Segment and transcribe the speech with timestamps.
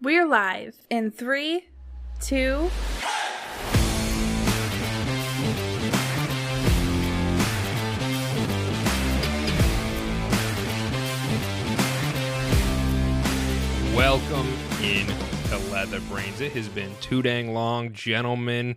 [0.00, 1.66] We're live in three,
[2.20, 2.70] two.
[13.94, 14.48] Welcome
[14.80, 15.06] in
[15.48, 16.40] to Leather Brains.
[16.40, 18.76] It has been too dang long, gentlemen.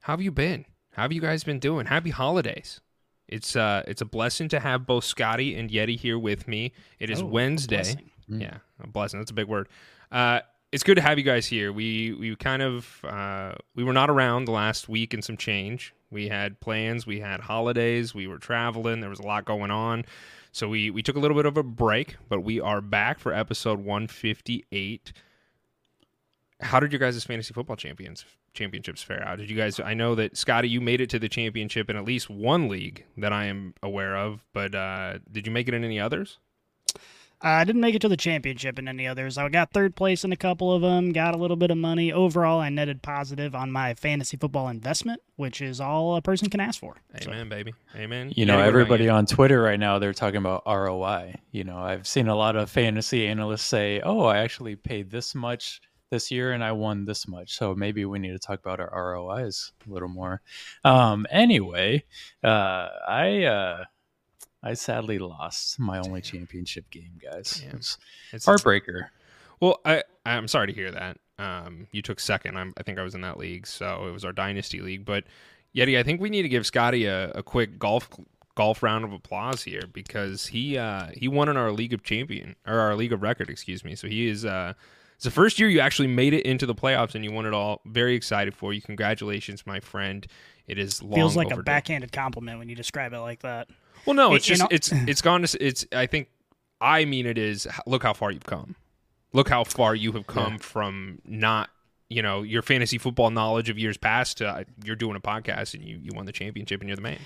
[0.00, 0.64] How have you been?
[0.92, 1.86] How have you guys been doing?
[1.86, 2.80] Happy holidays.
[3.26, 6.72] It's uh it's a blessing to have both Scotty and Yeti here with me.
[7.00, 7.76] It is Oh, a Wednesday.
[7.76, 8.10] blessing.
[8.28, 9.18] Yeah, a blessing.
[9.18, 9.68] That's a big word.
[10.12, 10.40] Uh
[10.72, 11.72] it's good to have you guys here.
[11.72, 15.94] We we kind of uh we were not around the last week and some change.
[16.10, 20.04] We had plans, we had holidays, we were traveling, there was a lot going on.
[20.52, 23.32] So we we took a little bit of a break, but we are back for
[23.32, 25.12] episode 158
[26.62, 29.38] how did your guys' fantasy football champions championships fare out?
[29.38, 29.80] Did you guys?
[29.80, 33.04] I know that Scotty, you made it to the championship in at least one league
[33.16, 36.38] that I am aware of, but uh, did you make it in any others?
[37.42, 39.38] I didn't make it to the championship in any others.
[39.38, 42.12] I got third place in a couple of them, got a little bit of money.
[42.12, 46.60] Overall, I netted positive on my fantasy football investment, which is all a person can
[46.60, 46.96] ask for.
[47.22, 47.72] So, Amen, baby.
[47.96, 48.32] Amen.
[48.36, 49.10] You know, Yeti, everybody you?
[49.10, 51.36] on Twitter right now, they're talking about ROI.
[51.50, 55.34] You know, I've seen a lot of fantasy analysts say, oh, I actually paid this
[55.34, 57.56] much this year and I won this much.
[57.56, 60.42] So maybe we need to talk about our ROIs a little more.
[60.84, 62.04] Um, anyway,
[62.44, 63.84] uh, I, uh,
[64.62, 67.62] I sadly lost my only championship game, guys.
[67.64, 67.76] Damn.
[67.76, 67.98] It's
[68.32, 69.08] It's- heartbreaker.
[69.60, 71.18] Well, I I'm sorry to hear that.
[71.38, 72.58] Um, you took second.
[72.58, 75.04] I'm, I think I was in that league, so it was our dynasty league.
[75.06, 75.24] But
[75.74, 78.08] Yeti, I think we need to give Scotty a, a quick golf
[78.56, 82.56] golf round of applause here because he uh, he won in our league of champion
[82.66, 83.94] or our league of record, excuse me.
[83.94, 84.44] So he is.
[84.44, 84.74] Uh,
[85.14, 87.52] it's the first year you actually made it into the playoffs and you won it
[87.52, 87.82] all.
[87.84, 88.80] Very excited for you.
[88.80, 90.26] Congratulations, my friend.
[90.66, 93.68] It is long feels like a backhanded compliment when you describe it like that.
[94.06, 95.86] Well, no, it's you just know- it's it's gone to it's.
[95.92, 96.28] I think
[96.80, 97.66] I mean it is.
[97.86, 98.76] Look how far you've come.
[99.32, 101.70] Look how far you have come from not
[102.08, 105.74] you know your fantasy football knowledge of years past to uh, you're doing a podcast
[105.74, 107.18] and you you won the championship and you're the man.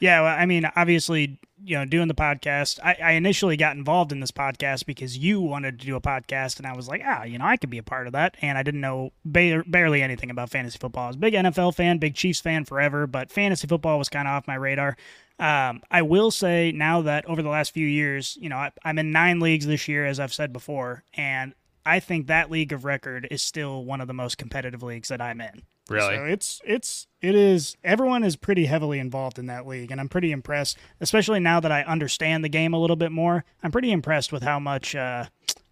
[0.00, 4.12] Yeah, well, I mean, obviously, you know, doing the podcast, I, I initially got involved
[4.12, 7.24] in this podcast because you wanted to do a podcast, and I was like, ah,
[7.24, 8.36] you know, I could be a part of that.
[8.40, 11.04] And I didn't know ba- barely anything about fantasy football.
[11.04, 14.26] I was a big NFL fan, big Chiefs fan forever, but fantasy football was kind
[14.26, 14.96] of off my radar.
[15.38, 18.98] Um, I will say now that over the last few years, you know, I, I'm
[18.98, 22.84] in nine leagues this year, as I've said before, and I think that league of
[22.84, 25.62] record is still one of the most competitive leagues that I'm in.
[25.90, 26.16] Really?
[26.16, 30.08] So it's it's it is everyone is pretty heavily involved in that league and I'm
[30.08, 33.44] pretty impressed, especially now that I understand the game a little bit more.
[33.62, 35.26] I'm pretty impressed with how much uh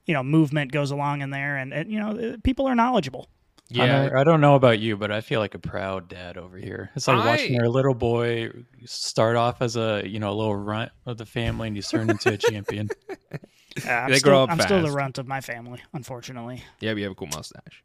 [0.06, 3.28] you know movement goes along in there and, and you know uh, people are knowledgeable.
[3.74, 6.56] I don't, I don't know about you, but I feel like a proud dad over
[6.56, 6.90] here.
[6.96, 8.50] It's like watching our little boy
[8.86, 12.10] start off as a you know a little runt of the family, and he's turned
[12.10, 12.88] into a champion.
[13.10, 16.64] Uh, I'm They still, grow up I'm still the runt of my family, unfortunately.
[16.80, 17.84] yeah, we have a cool mustache.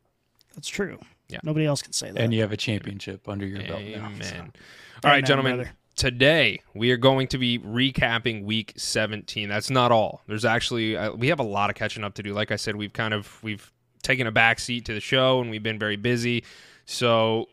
[0.55, 0.99] That's true.
[1.29, 1.39] Yeah.
[1.43, 2.19] Nobody else can say that.
[2.19, 4.05] and you have a championship under your belt now.
[4.05, 4.21] Amen.
[4.21, 4.37] so.
[5.03, 5.57] All right, gentlemen.
[5.57, 5.71] brother.
[5.95, 9.47] Today we are going to be recapping Week 17.
[9.47, 10.21] That's not all.
[10.27, 12.33] There's actually uh, we have a lot of catching up to do.
[12.33, 15.49] Like I said, we've kind of we've taken a back seat to the show and
[15.49, 16.43] we've been very busy.
[16.85, 17.47] So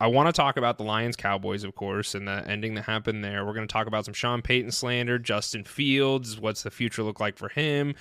[0.00, 3.24] I want to talk about the Lions Cowboys, of course, and the ending that happened
[3.24, 3.44] there.
[3.44, 6.38] We're going to talk about some Sean Payton slander, Justin Fields.
[6.38, 7.94] What's the future look like for him?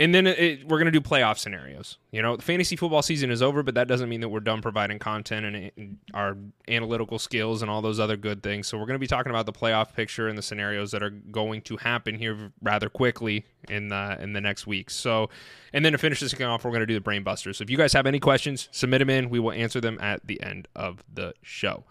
[0.00, 1.98] And then it, we're going to do playoff scenarios.
[2.10, 4.60] You know, the fantasy football season is over, but that doesn't mean that we're done
[4.60, 8.66] providing content and, and our analytical skills and all those other good things.
[8.66, 11.10] So we're going to be talking about the playoff picture and the scenarios that are
[11.10, 14.94] going to happen here rather quickly in the in the next weeks.
[14.96, 15.30] So,
[15.72, 17.58] and then to finish this thing off, we're going to do the brain busters.
[17.58, 19.30] So if you guys have any questions, submit them in.
[19.30, 21.84] We will answer them at the end of the show.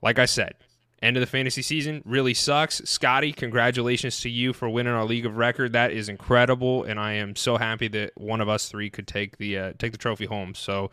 [0.00, 0.54] Like I said,
[1.02, 2.80] end of the fantasy season really sucks.
[2.84, 5.72] Scotty, congratulations to you for winning our league of record.
[5.72, 9.36] That is incredible, and I am so happy that one of us three could take
[9.38, 10.54] the uh, take the trophy home.
[10.54, 10.90] So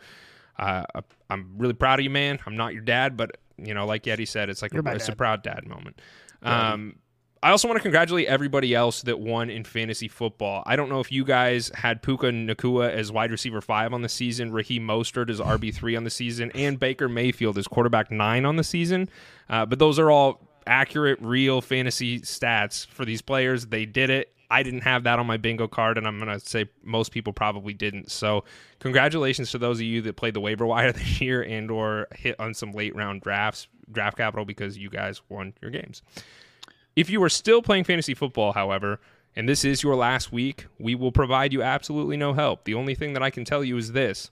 [0.58, 0.84] uh,
[1.30, 2.38] I'm really proud of you, man.
[2.46, 5.16] I'm not your dad, but you know, like Yeti said, it's like a, it's a
[5.16, 6.00] proud dad moment.
[6.42, 6.96] Um,
[7.44, 10.62] I also want to congratulate everybody else that won in fantasy football.
[10.64, 14.08] I don't know if you guys had Puka Nacua as wide receiver five on the
[14.08, 18.46] season, Raheem Mostert as RB three on the season, and Baker Mayfield as quarterback nine
[18.46, 19.10] on the season.
[19.50, 23.66] Uh, but those are all accurate, real fantasy stats for these players.
[23.66, 24.32] They did it.
[24.50, 27.34] I didn't have that on my bingo card, and I'm going to say most people
[27.34, 28.10] probably didn't.
[28.10, 28.44] So,
[28.78, 32.40] congratulations to those of you that played the waiver wire this year and or hit
[32.40, 36.00] on some late round drafts, draft capital because you guys won your games.
[36.96, 39.00] If you are still playing fantasy football, however,
[39.34, 42.64] and this is your last week, we will provide you absolutely no help.
[42.64, 44.30] The only thing that I can tell you is this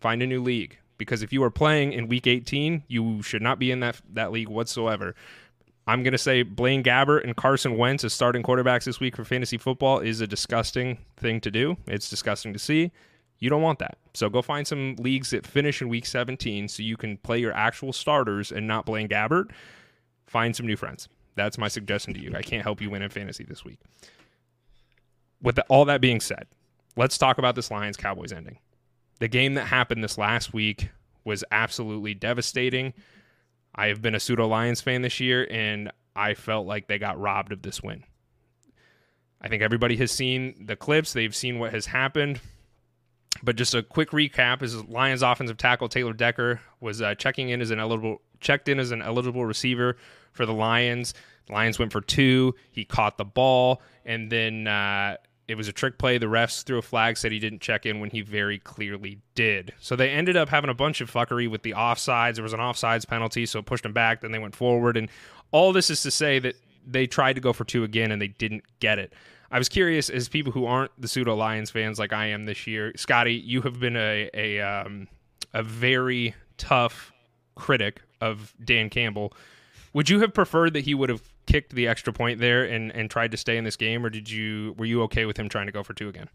[0.00, 0.78] find a new league.
[0.96, 4.32] Because if you are playing in week 18, you should not be in that, that
[4.32, 5.14] league whatsoever.
[5.86, 9.24] I'm going to say Blaine Gabbert and Carson Wentz as starting quarterbacks this week for
[9.24, 11.76] fantasy football is a disgusting thing to do.
[11.86, 12.90] It's disgusting to see.
[13.38, 13.96] You don't want that.
[14.14, 17.52] So go find some leagues that finish in week 17 so you can play your
[17.52, 19.50] actual starters and not Blaine Gabbert.
[20.26, 21.08] Find some new friends.
[21.38, 22.34] That's my suggestion to you.
[22.34, 23.78] I can't help you win in fantasy this week.
[25.40, 26.46] With the, all that being said,
[26.96, 28.58] let's talk about this Lions Cowboys ending.
[29.20, 30.90] The game that happened this last week
[31.24, 32.94] was absolutely devastating.
[33.74, 37.20] I have been a pseudo Lions fan this year, and I felt like they got
[37.20, 38.04] robbed of this win.
[39.40, 42.40] I think everybody has seen the clips, they've seen what has happened.
[43.42, 47.60] But just a quick recap: is Lions offensive tackle Taylor Decker was uh, checking in
[47.60, 49.96] as an eligible checked in as an eligible receiver
[50.38, 51.12] for the Lions.
[51.46, 52.54] The Lions went for two.
[52.70, 55.16] He caught the ball, and then uh,
[55.48, 56.16] it was a trick play.
[56.16, 59.74] The refs threw a flag, said he didn't check in when he very clearly did.
[59.80, 62.36] So they ended up having a bunch of fuckery with the offsides.
[62.36, 64.20] There was an offsides penalty, so it pushed them back.
[64.20, 65.08] Then they went forward, and
[65.50, 66.54] all this is to say that
[66.86, 69.12] they tried to go for two again and they didn't get it.
[69.50, 72.66] I was curious, as people who aren't the pseudo Lions fans like I am this
[72.66, 75.08] year, Scotty, you have been a a um,
[75.54, 77.12] a very tough
[77.54, 79.32] critic of Dan Campbell.
[79.98, 83.10] Would you have preferred that he would have kicked the extra point there and, and
[83.10, 85.66] tried to stay in this game, or did you were you okay with him trying
[85.66, 86.28] to go for two again?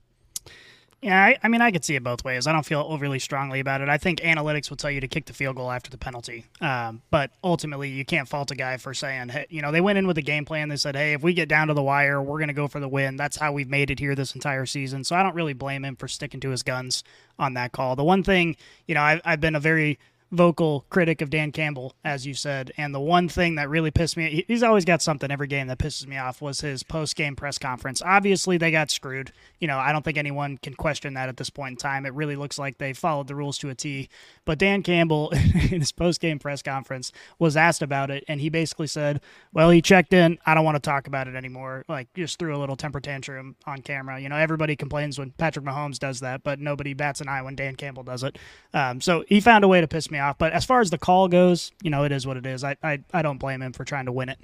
[1.01, 2.45] Yeah, I, I, mean, I could see it both ways.
[2.45, 3.87] I don't feel overly strongly about it.
[3.87, 6.45] I think analytics will tell you to kick the field goal after the penalty.
[6.59, 9.97] Um, but ultimately, you can't fault a guy for saying, hey, you know, they went
[9.97, 10.67] in with a game plan.
[10.67, 12.81] They said, hey, if we get down to the wire, we're going to go for
[12.81, 13.15] the win.
[13.15, 15.05] That's how we've made it here this entire season.
[15.05, 17.05] So I don't really blame him for sticking to his guns
[17.39, 17.95] on that call.
[17.95, 18.57] The one thing,
[18.87, 19.99] you know, I've, I've been a very
[20.33, 22.71] vocal critic of Dan Campbell, as you said.
[22.75, 25.77] And the one thing that really pissed me he's always got something every game that
[25.77, 28.01] pisses me off was his post game press conference.
[28.03, 29.31] Obviously, they got screwed.
[29.59, 32.05] You know, I don't think anyone can question that at this point in time.
[32.05, 34.09] It really looks like they followed the rules to a T.
[34.43, 35.29] But Dan Campbell,
[35.71, 38.23] in his post game press conference, was asked about it.
[38.27, 39.21] And he basically said,
[39.53, 40.39] Well, he checked in.
[40.45, 41.85] I don't want to talk about it anymore.
[41.87, 44.19] Like, just threw a little temper tantrum on camera.
[44.19, 47.55] You know, everybody complains when Patrick Mahomes does that, but nobody bats an eye when
[47.55, 48.37] Dan Campbell does it.
[48.73, 50.22] Um, so he found a way to piss me off.
[50.31, 52.63] But as far as the call goes, you know, it is what it is.
[52.63, 54.39] I I, I don't blame him for trying to win it.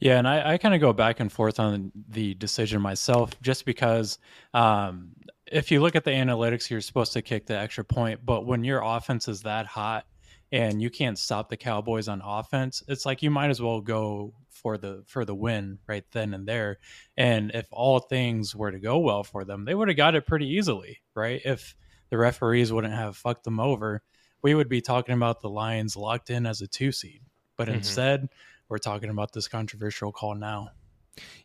[0.00, 3.66] Yeah, and I, I kind of go back and forth on the decision myself, just
[3.66, 4.18] because
[4.54, 5.10] um,
[5.50, 8.64] if you look at the analytics, you're supposed to kick the extra point, but when
[8.64, 10.06] your offense is that hot
[10.52, 14.32] and you can't stop the Cowboys on offense, it's like you might as well go
[14.48, 16.78] for the for the win right then and there.
[17.16, 20.26] And if all things were to go well for them, they would have got it
[20.26, 21.40] pretty easily, right?
[21.44, 21.76] If
[22.08, 24.02] the referees wouldn't have fucked them over
[24.42, 27.20] we would be talking about the Lions locked in as a two seed.
[27.56, 27.78] But mm-hmm.
[27.78, 28.28] instead,
[28.68, 30.70] we're talking about this controversial call now.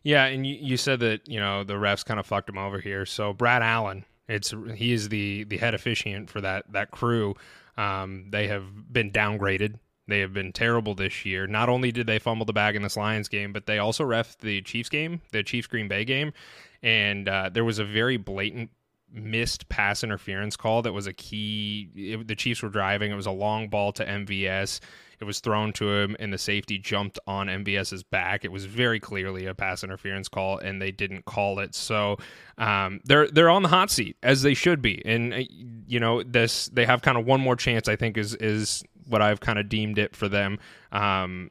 [0.02, 2.80] Yeah, and you, you said that you know the refs kind of fucked him over
[2.80, 3.04] here.
[3.04, 7.34] So Brad Allen, it's he is the the head officiant for that that crew.
[7.76, 9.78] Um, they have been downgraded.
[10.08, 11.46] They have been terrible this year.
[11.46, 14.38] Not only did they fumble the bag in this Lions game, but they also ref
[14.38, 16.32] the Chiefs game, the Chiefs Green Bay game,
[16.82, 18.70] and uh, there was a very blatant
[19.16, 21.88] missed pass interference call that was a key.
[21.94, 23.10] It, the Chiefs were driving.
[23.10, 24.80] It was a long ball to MVS.
[25.18, 28.44] It was thrown to him, and the safety jumped on MVS's back.
[28.44, 31.74] It was very clearly a pass interference call, and they didn't call it.
[31.74, 32.18] So
[32.58, 35.02] um, they're they're on the hot seat as they should be.
[35.06, 35.40] And uh,
[35.86, 37.88] you know this, they have kind of one more chance.
[37.88, 40.58] I think is is what I've kind of deemed it for them.
[40.92, 41.50] Um,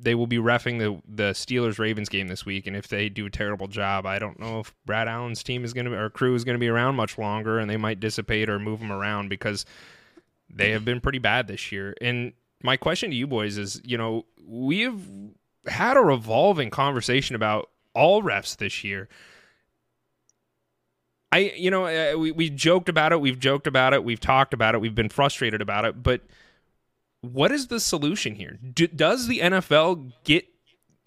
[0.00, 3.26] they will be refing the the Steelers Ravens game this week, and if they do
[3.26, 6.34] a terrible job, I don't know if Brad Allen's team is going to or crew
[6.34, 9.28] is going to be around much longer, and they might dissipate or move them around
[9.28, 9.66] because
[10.48, 11.94] they have been pretty bad this year.
[12.00, 12.32] And
[12.62, 15.00] my question to you boys is, you know, we have
[15.66, 19.08] had a revolving conversation about all refs this year.
[21.30, 24.74] I, you know, we we joked about it, we've joked about it, we've talked about
[24.74, 26.22] it, we've been frustrated about it, but
[27.20, 28.58] what is the solution here?
[28.74, 30.46] Do, does the NFL get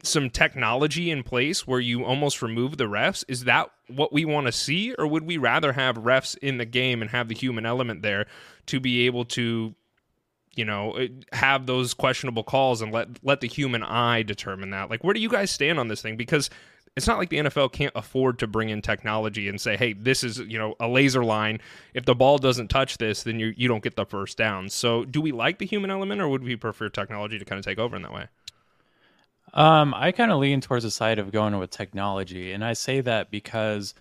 [0.04, 3.24] some technology in place where you almost remove the refs?
[3.28, 6.66] Is that what we want to see, or would we rather have refs in the
[6.66, 8.26] game and have the human element there
[8.68, 9.76] to be able to,
[10.56, 14.90] you know, uh, have those questionable calls and let let the human eye determine that?
[14.90, 16.18] Like, where do you guys stand on this thing?
[16.18, 16.50] Because
[16.98, 20.24] it's not like the NFL can't afford to bring in technology and say, "Hey, this
[20.24, 21.60] is you know a laser line.
[21.94, 25.06] If the ball doesn't touch this, then you you don't get the first down." So,
[25.06, 27.80] do we like the human element, or would we prefer technology to kind of take
[27.80, 28.28] over in that way?
[29.54, 33.02] Um, I kind of lean towards the side of going with technology, and I say
[33.02, 33.94] that because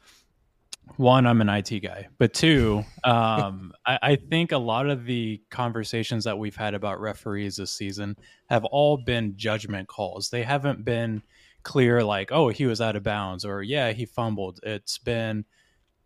[0.97, 5.41] one, I'm an IT guy, but two, um, I, I, think a lot of the
[5.51, 8.17] conversations that we've had about referees this season
[8.49, 10.31] have all been judgment calls.
[10.31, 11.23] They haven't been
[11.63, 15.45] clear like oh he was out of bounds or yeah he fumbled it's been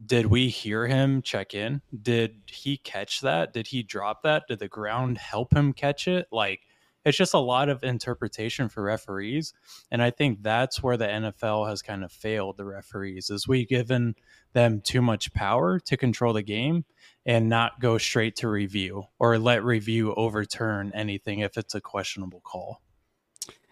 [0.04, 4.58] did we hear him check in did he catch that did he drop that did
[4.58, 6.61] the ground help him catch it like
[7.04, 9.52] it's just a lot of interpretation for referees.
[9.90, 13.68] And I think that's where the NFL has kind of failed the referees is we've
[13.68, 14.14] given
[14.54, 16.84] them too much power to control the game
[17.26, 22.40] and not go straight to review or let review overturn anything if it's a questionable
[22.40, 22.80] call.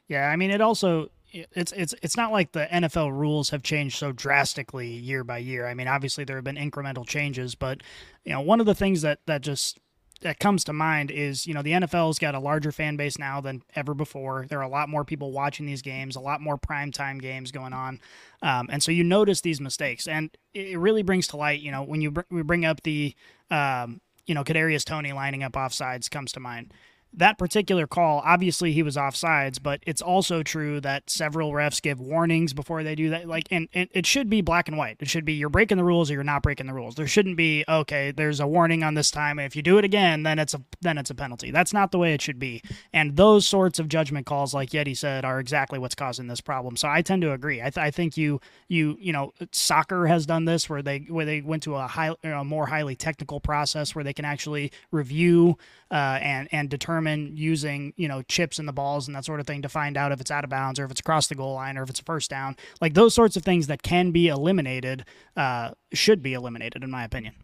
[0.09, 3.99] Yeah, I mean it also it's it's it's not like the NFL rules have changed
[3.99, 5.67] so drastically year by year.
[5.67, 7.83] I mean, obviously there have been incremental changes, but
[8.25, 9.79] you know, one of the things that that just
[10.21, 13.41] that comes to mind is you know the NFL's got a larger fan base now
[13.41, 14.47] than ever before.
[14.49, 17.51] There are a lot more people watching these games, a lot more prime time games
[17.51, 18.01] going on,
[18.43, 21.61] um, and so you notice these mistakes, and it really brings to light.
[21.61, 23.15] You know when you br- we bring up the
[23.51, 26.73] um, you know Kadarius Toney lining up offsides comes to mind
[27.15, 32.01] that particular call, obviously he was offsides, but it's also true that several refs give
[32.01, 33.29] warnings before they do that.
[33.29, 34.97] Like, and, and, it should be black and white.
[35.01, 36.95] It should be you're breaking the rules or you're not breaking the rules.
[36.95, 38.13] There shouldn't be okay.
[38.13, 40.97] There's a warning on this time, if you do it again, then it's a then
[40.97, 41.51] it's a penalty.
[41.51, 42.63] That's not the way it should be.
[42.93, 46.77] And those sorts of judgment calls, like Yeti said, are exactly what's causing this problem.
[46.77, 47.61] So I tend to agree.
[47.61, 51.27] I, th- I think you you you know soccer has done this where they where
[51.27, 55.59] they went to a high a more highly technical process where they can actually review
[55.91, 59.47] uh, and and determine using you know chips in the balls and that sort of
[59.47, 61.55] thing to find out if it's out of bounds or if it's across the goal
[61.55, 62.57] line or if it's a first down.
[62.81, 65.05] Like those sorts of things that can be eliminated
[65.37, 67.35] uh, should be eliminated, in my opinion.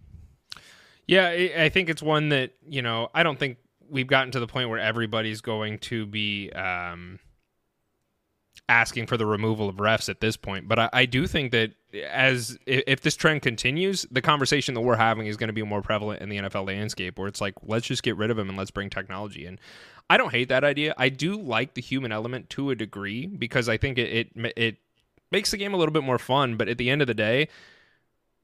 [1.07, 4.47] Yeah, I think it's one that you know I don't think we've gotten to the
[4.47, 6.51] point where everybody's going to be.
[6.53, 7.19] Um,
[8.69, 10.69] asking for the removal of refs at this point.
[10.69, 11.73] But I, I, do think that
[12.11, 15.83] as if this trend continues, the conversation that we're having is going to be more
[15.83, 18.59] prevalent in the NFL landscape, where it's like, let's just get rid of him and
[18.59, 19.59] let's bring technology in.
[20.11, 20.95] I don't hate that idea.
[20.97, 24.77] I do like the human element to a degree because I think it it, it
[25.31, 26.57] makes the game a little bit more fun.
[26.57, 27.49] But at the end of the day.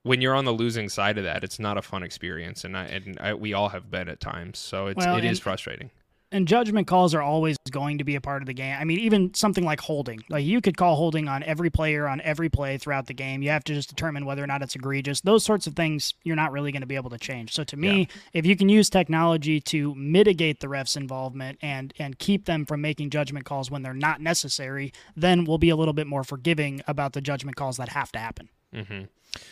[0.06, 2.84] When you're on the losing side of that, it's not a fun experience, and I,
[2.84, 4.58] and I, we all have been at times.
[4.58, 5.90] So it's well, it is frustrating
[6.34, 8.76] and judgment calls are always going to be a part of the game.
[8.78, 10.24] I mean, even something like holding.
[10.28, 13.40] Like you could call holding on every player on every play throughout the game.
[13.40, 15.20] You have to just determine whether or not it's egregious.
[15.20, 17.54] Those sorts of things you're not really going to be able to change.
[17.54, 18.06] So to me, yeah.
[18.32, 22.80] if you can use technology to mitigate the refs' involvement and and keep them from
[22.80, 26.82] making judgment calls when they're not necessary, then we'll be a little bit more forgiving
[26.88, 28.48] about the judgment calls that have to happen.
[28.74, 29.04] Mm-hmm.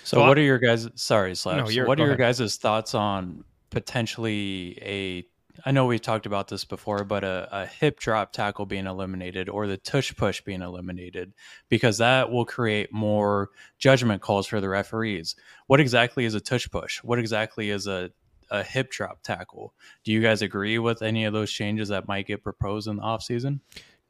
[0.03, 0.89] So, what are your guys?
[0.97, 1.75] Sorry, Slaps.
[1.77, 5.25] No, what are your guys' thoughts on potentially a
[5.65, 9.49] I know we've talked about this before, but a, a, hip drop tackle being eliminated
[9.49, 11.33] or the tush push being eliminated,
[11.69, 15.37] because that will create more judgment calls for the referees.
[15.67, 17.03] What exactly is a tush push?
[17.05, 18.11] What exactly is a,
[18.51, 19.75] a hip drop tackle?
[20.05, 23.03] Do you guys agree with any of those changes that might get proposed in the
[23.03, 23.61] offseason?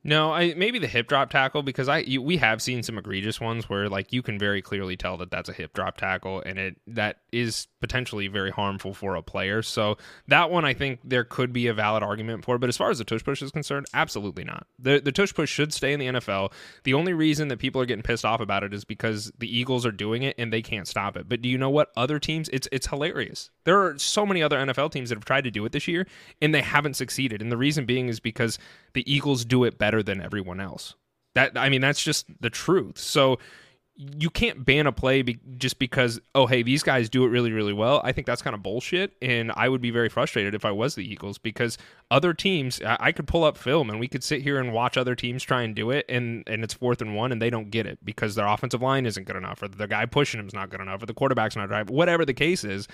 [0.04, 3.40] No, I maybe the hip drop tackle because I you, we have seen some egregious
[3.40, 6.59] ones where like you can very clearly tell that that's a hip drop tackle and
[6.59, 9.62] it that is potentially very harmful for a player.
[9.62, 12.90] So that one I think there could be a valid argument for, but as far
[12.90, 14.66] as the tush push is concerned, absolutely not.
[14.76, 16.52] The the tush push should stay in the NFL.
[16.82, 19.87] The only reason that people are getting pissed off about it is because the Eagles
[19.87, 21.28] are doing it and they can't stop it.
[21.28, 23.50] But do you know what other teams it's it's hilarious.
[23.64, 26.09] There are so many other NFL teams that have tried to do it this year
[26.40, 27.40] and they haven't succeeded.
[27.40, 28.59] And the reason being is because
[28.94, 30.94] the Eagles do it better than everyone else.
[31.34, 32.99] That I mean, that's just the truth.
[32.99, 33.40] So
[33.94, 37.52] you can't ban a play be, just because oh hey these guys do it really
[37.52, 38.00] really well.
[38.04, 40.94] I think that's kind of bullshit, and I would be very frustrated if I was
[40.94, 41.76] the Eagles because
[42.11, 44.96] other teams I, I could pull up film and we could sit here and watch
[44.96, 47.70] other teams try and do it, and and it's fourth and one and they don't
[47.70, 50.54] get it because their offensive line isn't good enough, or the guy pushing them is
[50.54, 51.94] not good enough, or the quarterback's not driving.
[51.94, 52.88] Whatever the case is,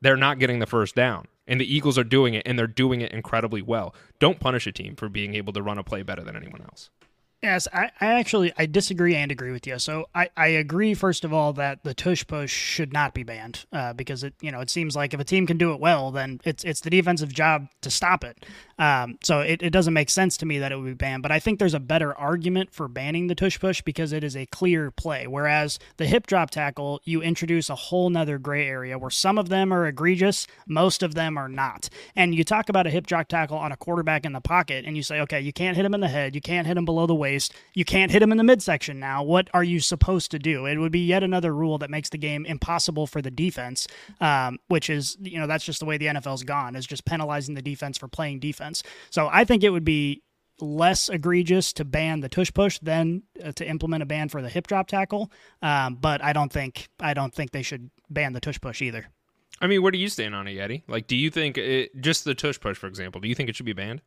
[0.00, 1.26] they're not getting the first down.
[1.46, 3.94] And the Eagles are doing it, and they're doing it incredibly well.
[4.18, 6.90] Don't punish a team for being able to run a play better than anyone else.
[7.42, 9.78] Yes, I, I actually I disagree and agree with you.
[9.78, 13.66] So I, I agree first of all that the tush push should not be banned
[13.70, 16.10] uh, because it you know it seems like if a team can do it well
[16.10, 18.46] then it's it's the defensive job to stop it.
[18.78, 21.22] Um, so it, it doesn't make sense to me that it would be banned.
[21.22, 24.34] But I think there's a better argument for banning the tush push because it is
[24.34, 25.26] a clear play.
[25.26, 29.50] Whereas the hip drop tackle you introduce a whole nother gray area where some of
[29.50, 31.90] them are egregious, most of them are not.
[32.16, 34.96] And you talk about a hip drop tackle on a quarterback in the pocket and
[34.96, 37.06] you say okay you can't hit him in the head, you can't hit him below
[37.06, 37.33] the waist
[37.74, 39.22] You can't hit him in the midsection now.
[39.22, 40.66] What are you supposed to do?
[40.66, 43.86] It would be yet another rule that makes the game impossible for the defense,
[44.20, 47.54] um, which is, you know, that's just the way the NFL's gone, is just penalizing
[47.54, 48.82] the defense for playing defense.
[49.10, 50.22] So I think it would be
[50.60, 54.48] less egregious to ban the tush push than uh, to implement a ban for the
[54.48, 55.30] hip drop tackle.
[55.62, 59.08] Um, but I don't think I don't think they should ban the tush push either.
[59.60, 60.82] I mean, where do you stand on it, Yeti?
[60.88, 63.56] Like, do you think it, just the tush push, for example, do you think it
[63.56, 64.02] should be banned?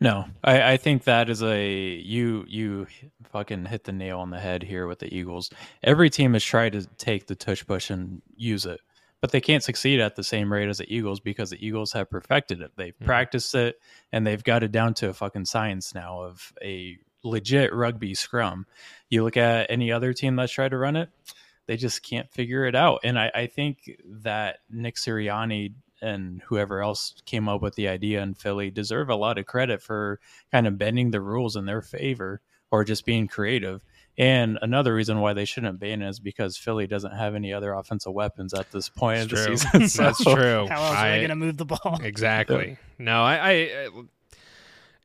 [0.00, 2.86] No, I, I think that is a you you
[3.30, 5.50] fucking hit the nail on the head here with the Eagles.
[5.82, 8.80] Every team has tried to take the tush push and use it,
[9.20, 12.10] but they can't succeed at the same rate as the Eagles because the Eagles have
[12.10, 12.72] perfected it.
[12.76, 13.06] They've Mhm.
[13.06, 13.80] practiced it
[14.12, 18.66] and they've got it down to a fucking science now of a legit rugby scrum.
[19.08, 21.08] You look at any other team that's tried to run it,
[21.66, 23.00] they just can't figure it out.
[23.04, 25.72] And I, I think that Nick Sirianni
[26.04, 29.82] and whoever else came up with the idea in Philly deserve a lot of credit
[29.82, 30.20] for
[30.52, 33.80] kind of bending the rules in their favor or just being creative.
[34.16, 37.72] And another reason why they shouldn't ban it is because Philly doesn't have any other
[37.72, 39.56] offensive weapons at this point of the True.
[39.56, 39.88] season.
[39.88, 40.66] So- That's true.
[40.68, 41.98] How else are I- they going to move the ball?
[42.02, 42.76] Exactly.
[42.98, 43.88] No, I, I, I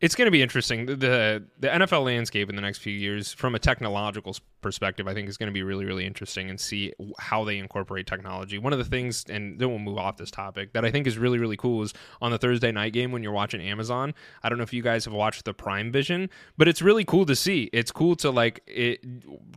[0.01, 0.85] it's going to be interesting.
[0.85, 5.27] The, the NFL landscape in the next few years, from a technological perspective, I think
[5.27, 8.57] is going to be really, really interesting and see how they incorporate technology.
[8.57, 11.17] One of the things, and then we'll move off this topic, that I think is
[11.17, 14.13] really, really cool is on the Thursday night game when you're watching Amazon.
[14.41, 17.25] I don't know if you guys have watched the Prime Vision, but it's really cool
[17.25, 17.69] to see.
[17.73, 19.03] It's cool to like it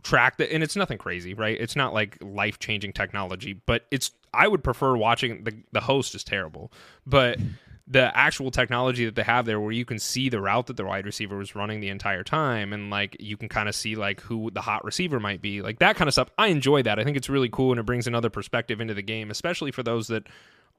[0.03, 1.57] track the, and it's nothing crazy, right?
[1.57, 4.11] It's not like life changing technology, but it's.
[4.35, 6.71] I would prefer watching the the host is terrible,
[7.05, 7.37] but
[7.85, 10.85] the actual technology that they have there where you can see the route that the
[10.85, 14.21] wide receiver was running the entire time and like you can kind of see like
[14.21, 16.29] who the hot receiver might be like that kind of stuff.
[16.37, 16.97] I enjoy that.
[16.97, 19.83] I think it's really cool and it brings another perspective into the game especially for
[19.83, 20.27] those that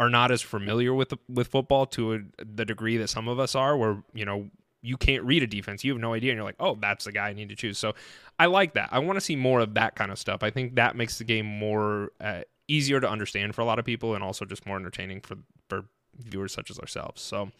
[0.01, 3.55] are not as familiar with with football to a, the degree that some of us
[3.55, 4.49] are where you know
[4.81, 5.83] you can't read a defense.
[5.83, 7.79] You have no idea and you're like oh that's the guy i need to choose.
[7.79, 7.95] So
[8.39, 8.89] i like that.
[8.93, 10.43] I want to see more of that kind of stuff.
[10.43, 13.85] I think that makes the game more uh, easier to understand for a lot of
[13.85, 15.37] people and also just more entertaining for
[15.69, 15.85] for
[16.19, 17.23] viewers such as ourselves.
[17.23, 17.51] So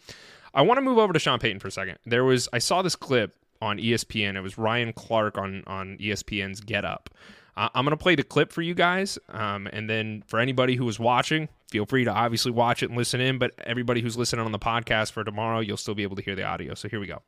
[0.53, 1.97] I want to move over to Sean Payton for a second.
[2.05, 4.35] There was I saw this clip on ESPN.
[4.35, 7.09] It was Ryan Clark on on ESPN's Get Up.
[7.57, 10.83] Uh, I'm gonna play the clip for you guys, um, and then for anybody who
[10.85, 13.37] was watching, feel free to obviously watch it and listen in.
[13.37, 16.35] But everybody who's listening on the podcast for tomorrow, you'll still be able to hear
[16.35, 16.73] the audio.
[16.73, 17.21] So here we go.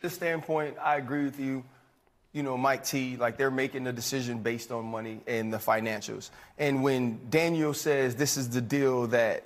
[0.00, 1.62] this standpoint, I agree with you.
[2.32, 6.30] You know, Mike T, like they're making the decision based on money and the financials.
[6.58, 9.44] And when Daniel says this is the deal that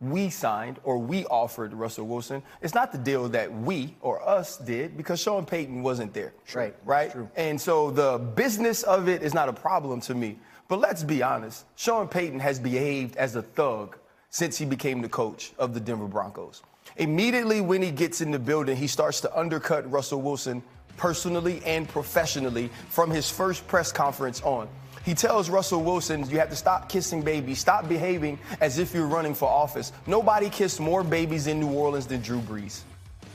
[0.00, 4.56] we signed or we offered Russell Wilson, it's not the deal that we or us
[4.56, 6.34] did because Sean Payton wasn't there.
[6.54, 7.14] Right, Right?
[7.36, 10.38] And so the business of it is not a problem to me.
[10.68, 13.98] But let's be honest, Sean Payton has behaved as a thug
[14.30, 16.62] since he became the coach of the Denver Broncos.
[16.96, 20.62] Immediately when he gets in the building, he starts to undercut Russell Wilson
[20.96, 24.68] personally and professionally from his first press conference on.
[25.08, 29.06] He tells Russell Wilson, you have to stop kissing babies, stop behaving as if you're
[29.06, 29.90] running for office.
[30.06, 32.82] Nobody kissed more babies in New Orleans than Drew Brees.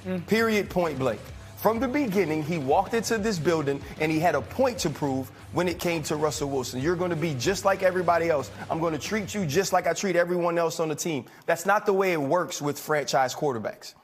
[0.05, 0.23] Mm.
[0.27, 1.19] Period, point blank.
[1.57, 5.31] From the beginning, he walked into this building and he had a point to prove
[5.53, 6.79] when it came to Russell Wilson.
[6.79, 8.51] You're going to be just like everybody else.
[8.69, 11.25] I'm going to treat you just like I treat everyone else on the team.
[11.47, 13.95] That's not the way it works with franchise quarterbacks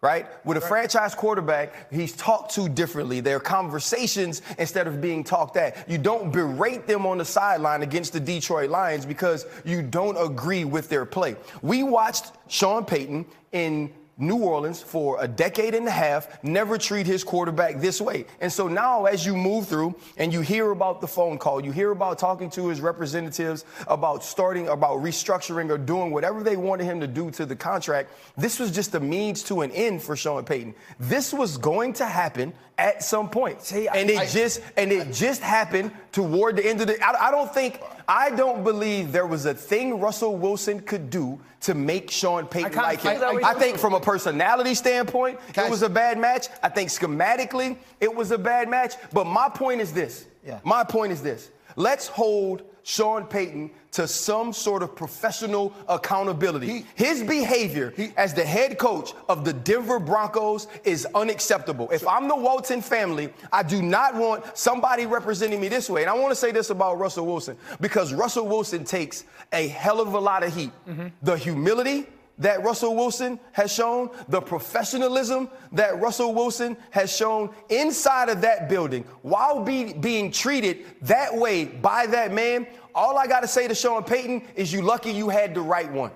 [0.00, 0.26] right?
[0.46, 3.20] With a franchise quarterback, he's talked to differently.
[3.20, 5.88] There are conversations instead of being talked at.
[5.90, 10.64] You don't berate them on the sideline against the Detroit Lions because you don't agree
[10.64, 11.34] with their play.
[11.62, 17.06] We watched Sean Payton in New Orleans for a decade and a half, never treat
[17.06, 18.26] his quarterback this way.
[18.40, 21.70] And so now, as you move through and you hear about the phone call, you
[21.70, 26.84] hear about talking to his representatives about starting, about restructuring or doing whatever they wanted
[26.84, 30.16] him to do to the contract, this was just a means to an end for
[30.16, 30.74] Sean Payton.
[30.98, 33.60] This was going to happen at some point.
[33.62, 37.04] See, I- and it I- just and it just happened toward the end of the.
[37.04, 41.40] I, I don't think I don't believe there was a thing Russell Wilson could do
[41.62, 43.44] to make Sean Payton like him.
[43.44, 46.46] I think from a personality standpoint, it was a bad match.
[46.62, 48.94] I think schematically, it was a bad match.
[49.12, 50.26] But my point is this.
[50.46, 50.60] Yeah.
[50.64, 51.50] My point is this.
[51.76, 56.66] Let's hold Sean Payton to some sort of professional accountability.
[56.66, 61.88] He- His behavior He- as the head coach of the Denver Broncos is unacceptable.
[61.90, 66.02] If I'm the Walton family, I do not want somebody representing me this way.
[66.02, 70.00] And I want to say this about Russell Wilson because Russell Wilson takes a hell
[70.00, 70.70] of a lot of heat.
[70.88, 71.06] Mm-hmm.
[71.22, 72.06] The humility
[72.38, 78.68] that Russell Wilson has shown, the professionalism that Russell Wilson has shown inside of that
[78.68, 82.66] building while be, being treated that way by that man.
[82.94, 85.90] All I got to say to Sean Payton is you lucky you had the right
[85.92, 86.10] one.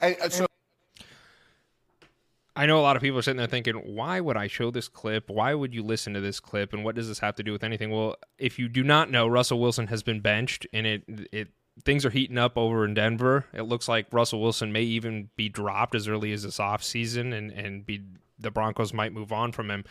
[0.00, 0.46] And, uh, so
[2.58, 4.88] I know a lot of people are sitting there thinking, why would I show this
[4.88, 5.30] clip?
[5.30, 6.72] Why would you listen to this clip?
[6.72, 7.92] And what does this have to do with anything?
[7.92, 11.48] Well, if you do not know, Russell Wilson has been benched, and it it
[11.84, 13.46] things are heating up over in Denver.
[13.52, 17.50] It looks like Russell Wilson may even be dropped as early as this offseason and
[17.50, 18.02] and be
[18.38, 19.84] the Broncos might move on from him.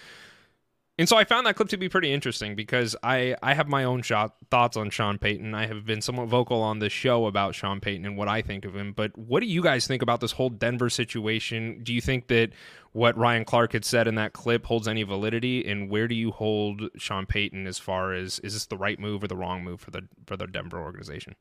[0.99, 3.83] And so I found that clip to be pretty interesting because I, I have my
[3.83, 5.53] own shot, thoughts on Sean Payton.
[5.53, 8.65] I have been somewhat vocal on this show about Sean Payton and what I think
[8.65, 8.93] of him.
[8.93, 11.81] But what do you guys think about this whole Denver situation?
[11.83, 12.49] Do you think that
[12.93, 15.69] what Ryan Clark had said in that clip holds any validity?
[15.69, 19.23] And where do you hold Sean Payton as far as is this the right move
[19.23, 21.35] or the wrong move for the for the Denver organization?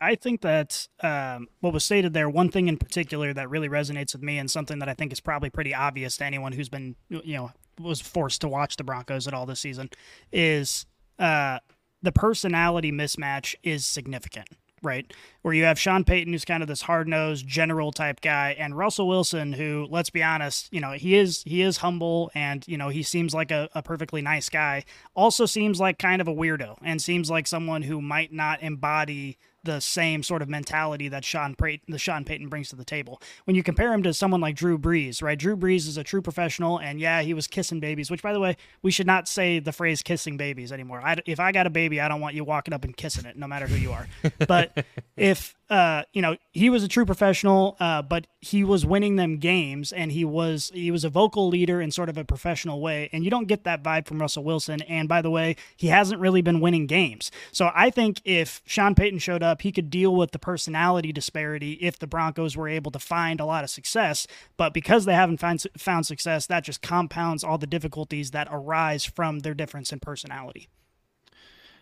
[0.00, 4.12] I think that um, what was stated there, one thing in particular that really resonates
[4.12, 6.96] with me, and something that I think is probably pretty obvious to anyone who's been,
[7.08, 9.90] you know, was forced to watch the Broncos at all this season,
[10.32, 10.86] is
[11.18, 11.60] uh,
[12.02, 14.48] the personality mismatch is significant
[14.82, 15.12] right?
[15.42, 18.76] Where you have Sean Payton, who's kind of this hard nosed general type guy, and
[18.76, 22.78] Russell Wilson, who, let's be honest, you know, he is he is humble and you
[22.78, 24.84] know he seems like a, a perfectly nice guy.
[25.14, 29.38] Also seems like kind of a weirdo and seems like someone who might not embody
[29.66, 33.20] the same sort of mentality that Sean Payton, the Sean Payton brings to the table.
[33.44, 35.38] When you compare him to someone like Drew Brees, right?
[35.38, 38.10] Drew Brees is a true professional, and yeah, he was kissing babies.
[38.10, 41.02] Which, by the way, we should not say the phrase "kissing babies" anymore.
[41.04, 43.36] I, if I got a baby, I don't want you walking up and kissing it,
[43.36, 44.08] no matter who you are.
[44.46, 44.84] But
[45.16, 49.38] if uh, you know, he was a true professional, uh, but he was winning them
[49.38, 53.10] games, and he was he was a vocal leader in sort of a professional way,
[53.12, 54.80] and you don't get that vibe from Russell Wilson.
[54.82, 57.32] And by the way, he hasn't really been winning games.
[57.50, 61.72] So I think if Sean Payton showed up, he could deal with the personality disparity
[61.74, 64.28] if the Broncos were able to find a lot of success.
[64.56, 69.04] But because they haven't found found success, that just compounds all the difficulties that arise
[69.04, 70.68] from their difference in personality.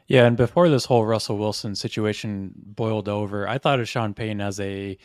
[0.06, 4.40] Yeah, and before this whole Russell Wilson situation boiled over, I thought of Sean Payton
[4.40, 4.98] as a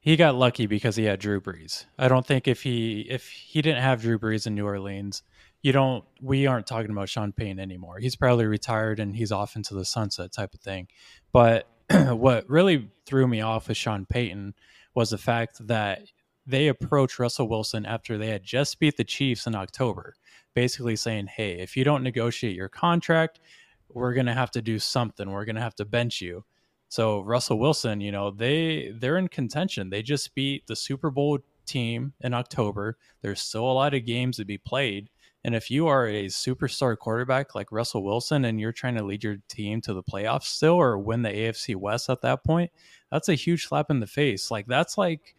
[0.00, 1.84] he got lucky because he had Drew Brees.
[1.98, 5.22] I don't think if he if he didn't have Drew Brees in New Orleans,
[5.62, 7.98] you don't we aren't talking about Sean Payton anymore.
[7.98, 10.88] He's probably retired and he's off into the sunset type of thing.
[11.32, 14.54] But what really threw me off with Sean Payton
[14.94, 16.02] was the fact that
[16.46, 20.14] they approached Russell Wilson after they had just beat the Chiefs in October,
[20.54, 23.40] basically saying, "Hey, if you don't negotiate your contract,
[23.88, 25.30] we're going to have to do something.
[25.30, 26.44] We're going to have to bench you.
[26.88, 29.90] So Russell Wilson, you know, they they're in contention.
[29.90, 32.96] They just beat the Super Bowl team in October.
[33.22, 35.10] There's still a lot of games to be played.
[35.44, 39.22] And if you are a superstar quarterback like Russell Wilson and you're trying to lead
[39.22, 42.70] your team to the playoffs still or win the AFC West at that point,
[43.12, 44.50] that's a huge slap in the face.
[44.50, 45.34] Like that's like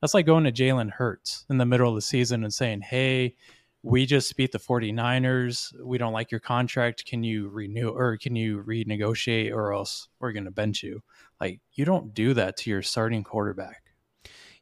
[0.00, 3.34] that's like going to Jalen Hurts in the middle of the season and saying, Hey,
[3.82, 5.72] we just beat the 49ers.
[5.82, 7.06] We don't like your contract.
[7.06, 11.02] Can you renew or can you renegotiate or else we're going to bench you?
[11.40, 13.84] Like you don't do that to your starting quarterback.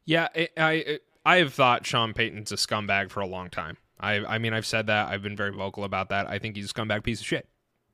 [0.05, 3.77] Yeah, I I, I have thought Sean Payton's a scumbag for a long time.
[3.99, 5.09] I I mean I've said that.
[5.09, 6.27] I've been very vocal about that.
[6.27, 7.49] I think he's a scumbag piece of shit.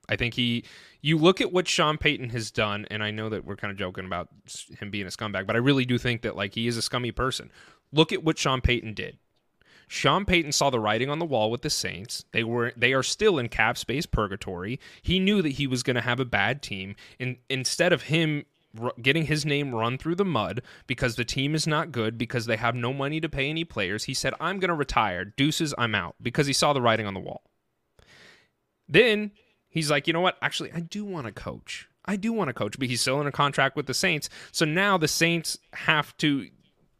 [0.07, 0.63] I think he
[1.01, 3.77] you look at what Sean Payton has done and I know that we're kind of
[3.77, 4.29] joking about
[4.79, 7.11] him being a scumbag, but I really do think that like he is a scummy
[7.11, 7.51] person.
[7.91, 9.17] Look at what Sean Payton did
[9.87, 12.25] Sean Payton saw the writing on the wall with the Saints.
[12.31, 14.79] They were they are still in cap space purgatory.
[15.01, 16.95] He knew that he was going to have a bad team.
[17.19, 18.45] And instead of him
[19.01, 22.57] getting his name run through the mud because the team is not good because they
[22.57, 25.25] have no money to pay any players, he said, "I'm going to retire.
[25.25, 27.43] Deuces, I'm out." Because he saw the writing on the wall.
[28.87, 29.31] Then
[29.69, 30.37] he's like, "You know what?
[30.41, 33.27] Actually, I do want to coach." I do want to coach, but he's still in
[33.27, 34.29] a contract with the Saints.
[34.51, 36.47] So now the Saints have to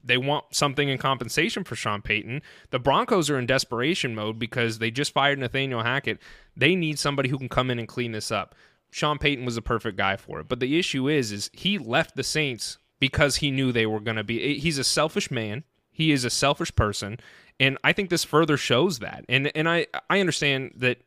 [0.05, 2.41] they want something in compensation for Sean Payton.
[2.69, 6.19] The Broncos are in desperation mode because they just fired Nathaniel Hackett.
[6.55, 8.55] They need somebody who can come in and clean this up.
[8.91, 10.47] Sean Payton was a perfect guy for it.
[10.47, 14.17] But the issue is is he left the Saints because he knew they were going
[14.17, 15.63] to be eh, he's a selfish man.
[15.91, 17.19] He is a selfish person,
[17.59, 19.25] and I think this further shows that.
[19.27, 20.99] And and I I understand that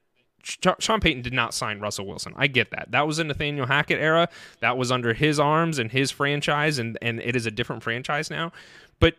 [0.42, 2.32] Sean Payton did not sign Russell Wilson.
[2.36, 2.90] I get that.
[2.90, 4.28] That was in Nathaniel Hackett era.
[4.60, 8.30] That was under his arms and his franchise, and and it is a different franchise
[8.30, 8.52] now.
[9.00, 9.16] But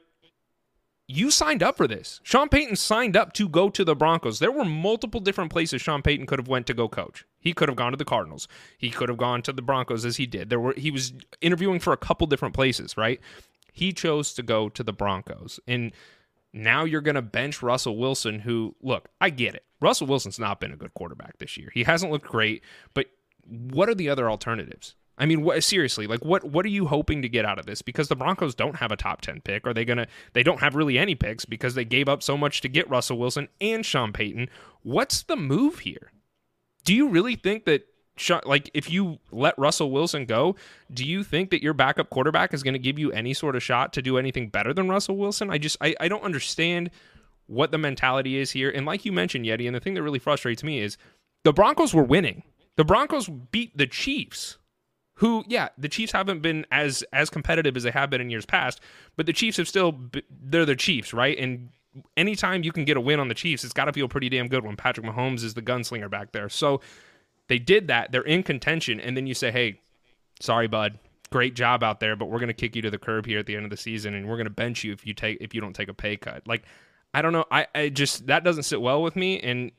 [1.08, 2.20] you signed up for this.
[2.24, 4.40] Sean Payton signed up to go to the Broncos.
[4.40, 7.26] There were multiple different places Sean Payton could have went to go coach.
[7.40, 8.48] He could have gone to the Cardinals.
[8.78, 10.50] He could have gone to the Broncos as he did.
[10.50, 13.20] There were he was interviewing for a couple different places, right?
[13.74, 15.60] He chose to go to the Broncos.
[15.68, 15.94] And
[16.54, 19.66] now you're going to bench Russell Wilson who look, I get it.
[19.82, 21.72] Russell Wilson's not been a good quarterback this year.
[21.74, 22.64] He hasn't looked great,
[22.94, 23.08] but
[23.48, 24.96] what are the other alternatives?
[25.20, 27.82] I mean, what, seriously, like what what are you hoping to get out of this?
[27.82, 29.68] Because the Broncos don't have a top 10 pick.
[29.68, 32.38] Are they going to they don't have really any picks because they gave up so
[32.38, 34.50] much to get Russell Wilson and Sean Payton.
[34.82, 36.12] What's the move here?
[36.86, 37.86] Do you really think that
[38.46, 40.56] like if you let Russell Wilson go,
[40.94, 43.64] do you think that your backup quarterback is going to give you any sort of
[43.64, 45.50] shot to do anything better than Russell Wilson?
[45.50, 46.92] I just I, I don't understand
[47.48, 48.70] what the mentality is here.
[48.70, 50.98] And like you mentioned, Yeti, and the thing that really frustrates me is
[51.44, 52.44] the Broncos were winning.
[52.76, 54.58] The Broncos beat the Chiefs
[55.20, 58.46] who yeah the chiefs haven't been as as competitive as they have been in years
[58.46, 58.80] past
[59.18, 59.98] but the chiefs have still
[60.42, 61.38] they're the chiefs right?
[61.38, 61.70] And
[62.16, 64.48] anytime you can get a win on the chiefs it's got to feel pretty damn
[64.48, 66.50] good when patrick mahomes is the gunslinger back there.
[66.50, 66.82] So
[67.48, 69.82] they did that they're in contention and then you say hey
[70.40, 70.98] sorry bud
[71.32, 73.46] great job out there but we're going to kick you to the curb here at
[73.46, 75.54] the end of the season and we're going to bench you if you take if
[75.54, 76.48] you don't take a pay cut.
[76.48, 76.64] Like
[77.14, 79.72] i don't know i, I just that doesn't sit well with me and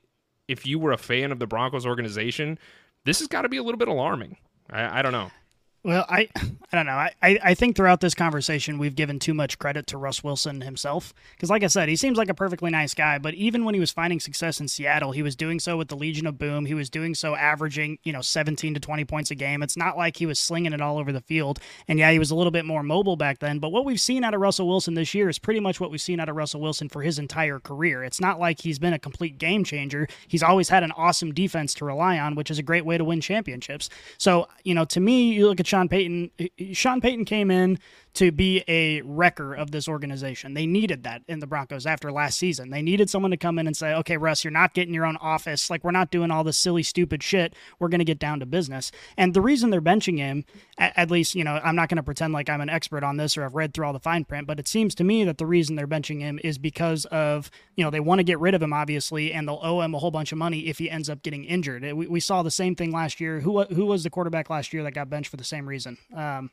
[0.48, 2.58] if you were a fan of the broncos organization
[3.04, 4.36] this has got to be a little bit alarming
[4.70, 5.30] I, I don't know.
[5.82, 6.28] Well, I
[6.72, 6.92] I don't know.
[6.92, 11.14] I, I think throughout this conversation we've given too much credit to Russ Wilson himself.
[11.32, 13.80] Because like I said, he seems like a perfectly nice guy, but even when he
[13.80, 16.66] was finding success in Seattle, he was doing so with the Legion of Boom.
[16.66, 19.62] He was doing so averaging, you know, 17 to 20 points a game.
[19.62, 21.58] It's not like he was slinging it all over the field.
[21.88, 24.22] And yeah, he was a little bit more mobile back then, but what we've seen
[24.22, 26.60] out of Russell Wilson this year is pretty much what we've seen out of Russell
[26.60, 28.04] Wilson for his entire career.
[28.04, 30.06] It's not like he's been a complete game changer.
[30.28, 33.04] He's always had an awesome defense to rely on, which is a great way to
[33.04, 33.88] win championships.
[34.18, 36.30] So, you know, to me, you look at Sean Payton,
[36.72, 37.78] Sean Payton came in
[38.14, 40.54] to be a wrecker of this organization.
[40.54, 42.70] They needed that in the Broncos after last season.
[42.70, 45.16] They needed someone to come in and say, okay, Russ, you're not getting your own
[45.18, 45.70] office.
[45.70, 47.54] Like, we're not doing all this silly, stupid shit.
[47.78, 48.90] We're going to get down to business.
[49.16, 50.44] And the reason they're benching him,
[50.78, 53.36] at, least, you know, I'm not going to pretend like I'm an expert on this
[53.36, 55.46] or I've read through all the fine print, but it seems to me that the
[55.46, 58.62] reason they're benching him is because of, you know, they want to get rid of
[58.62, 61.22] him, obviously, and they'll owe him a whole bunch of money if he ends up
[61.22, 61.82] getting injured.
[61.92, 63.40] We, we saw the same thing last year.
[63.40, 65.96] Who, who was the quarterback last year that got benched for the same reason?
[66.14, 66.50] Um,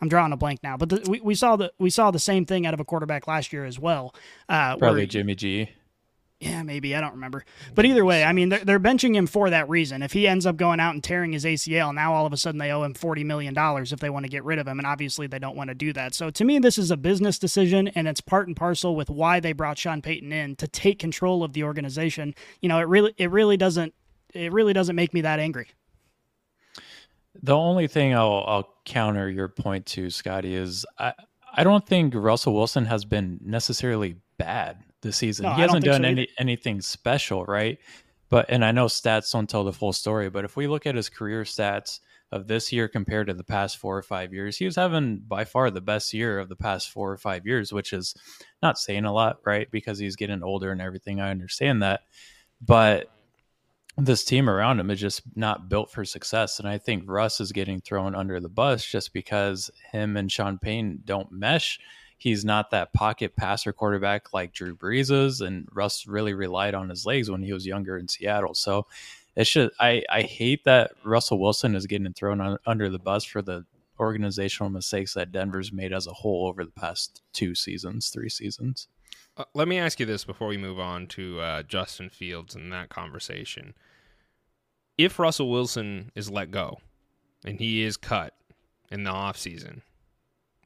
[0.00, 2.44] I'm drawing a blank now, but the, we, we saw the we saw the same
[2.44, 4.14] thing out of a quarterback last year as well.
[4.48, 5.70] Uh, Probably where, Jimmy G.
[6.38, 9.48] Yeah, maybe I don't remember, but either way, I mean they're, they're benching him for
[9.48, 10.02] that reason.
[10.02, 12.58] If he ends up going out and tearing his ACL, now all of a sudden
[12.58, 14.86] they owe him forty million dollars if they want to get rid of him, and
[14.86, 16.14] obviously they don't want to do that.
[16.14, 19.40] So to me, this is a business decision, and it's part and parcel with why
[19.40, 22.34] they brought Sean Payton in to take control of the organization.
[22.60, 23.94] You know, it really it really doesn't
[24.34, 25.68] it really doesn't make me that angry.
[27.42, 31.12] The only thing I'll, I'll counter your point to, Scotty, is I,
[31.54, 35.44] I don't think Russell Wilson has been necessarily bad this season.
[35.44, 37.78] No, he hasn't done so any anything special, right?
[38.28, 40.94] But and I know stats don't tell the full story, but if we look at
[40.94, 42.00] his career stats
[42.32, 45.44] of this year compared to the past four or five years, he was having by
[45.44, 48.14] far the best year of the past four or five years, which is
[48.62, 49.70] not saying a lot, right?
[49.70, 51.20] Because he's getting older and everything.
[51.20, 52.00] I understand that.
[52.60, 53.10] But
[53.98, 56.58] this team around him is just not built for success.
[56.58, 60.58] And I think Russ is getting thrown under the bus just because him and Sean
[60.58, 61.80] Payne don't mesh.
[62.18, 66.88] He's not that pocket passer quarterback like Drew Brees is, and Russ really relied on
[66.88, 68.54] his legs when he was younger in Seattle.
[68.54, 68.86] So
[69.34, 73.24] it's just I, I hate that Russell Wilson is getting thrown on, under the bus
[73.24, 73.64] for the
[74.00, 78.88] organizational mistakes that Denver's made as a whole over the past two seasons, three seasons.
[79.36, 82.72] Uh, let me ask you this before we move on to uh, Justin Fields and
[82.72, 83.74] that conversation.
[84.96, 86.78] If Russell Wilson is let go
[87.44, 88.34] and he is cut
[88.90, 89.82] in the offseason,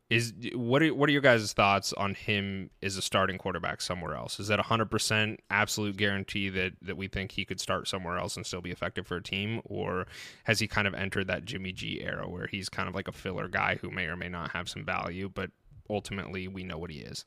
[0.09, 4.15] is what are, what are your guys' thoughts on him as a starting quarterback somewhere
[4.15, 4.39] else?
[4.41, 8.19] Is that a hundred percent absolute guarantee that that we think he could start somewhere
[8.19, 10.07] else and still be effective for a team, or
[10.45, 13.13] has he kind of entered that Jimmy G era where he's kind of like a
[13.13, 15.51] filler guy who may or may not have some value, but
[15.89, 17.25] ultimately we know what he is?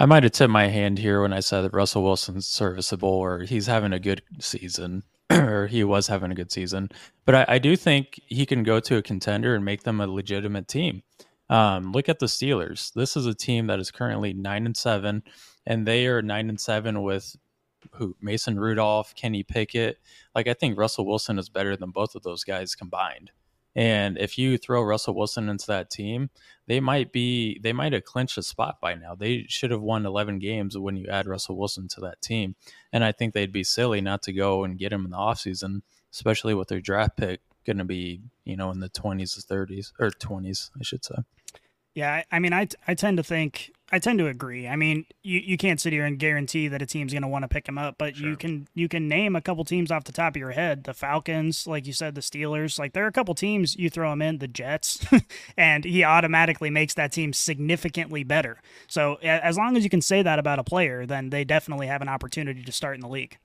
[0.00, 3.40] I might have tipped my hand here when I said that Russell Wilson's serviceable or
[3.40, 6.90] he's having a good season or he was having a good season.
[7.24, 10.06] But I, I, do think he can go to a contender and make them a
[10.06, 11.02] legitimate team.
[11.50, 12.92] Um, look at the Steelers.
[12.92, 15.24] This is a team that is currently nine and seven,
[15.66, 17.34] and they are nine and seven with
[17.92, 19.98] who Mason Rudolph, Kenny Pickett.
[20.32, 23.32] Like I think Russell Wilson is better than both of those guys combined.
[23.74, 26.30] And if you throw Russell Wilson into that team,
[26.68, 29.14] they might be they might have clinched a spot by now.
[29.14, 32.54] They should have won 11 games when you add Russell Wilson to that team.
[32.92, 35.80] And I think they'd be silly not to go and get him in the offseason,
[36.12, 40.10] especially with their draft pick going to be, you know, in the 20s 30s or
[40.10, 41.16] 20s, I should say.
[41.94, 44.68] Yeah, I mean, I, I tend to think I tend to agree.
[44.68, 47.44] I mean, you, you can't sit here and guarantee that a team's going to want
[47.44, 48.28] to pick him up, but sure.
[48.28, 50.84] you can you can name a couple teams off the top of your head.
[50.84, 52.78] The Falcons, like you said, the Steelers.
[52.78, 55.06] Like there are a couple teams you throw him in, the Jets,
[55.56, 58.60] and he automatically makes that team significantly better.
[58.88, 62.02] So as long as you can say that about a player, then they definitely have
[62.02, 63.38] an opportunity to start in the league.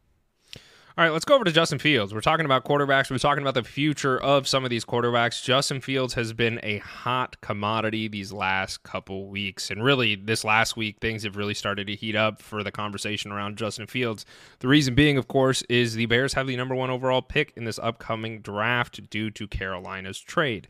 [0.96, 2.14] All right, let's go over to Justin Fields.
[2.14, 3.10] We're talking about quarterbacks.
[3.10, 5.42] We're talking about the future of some of these quarterbacks.
[5.42, 9.72] Justin Fields has been a hot commodity these last couple weeks.
[9.72, 13.32] And really, this last week, things have really started to heat up for the conversation
[13.32, 14.24] around Justin Fields.
[14.60, 17.64] The reason being, of course, is the Bears have the number one overall pick in
[17.64, 20.68] this upcoming draft due to Carolina's trade.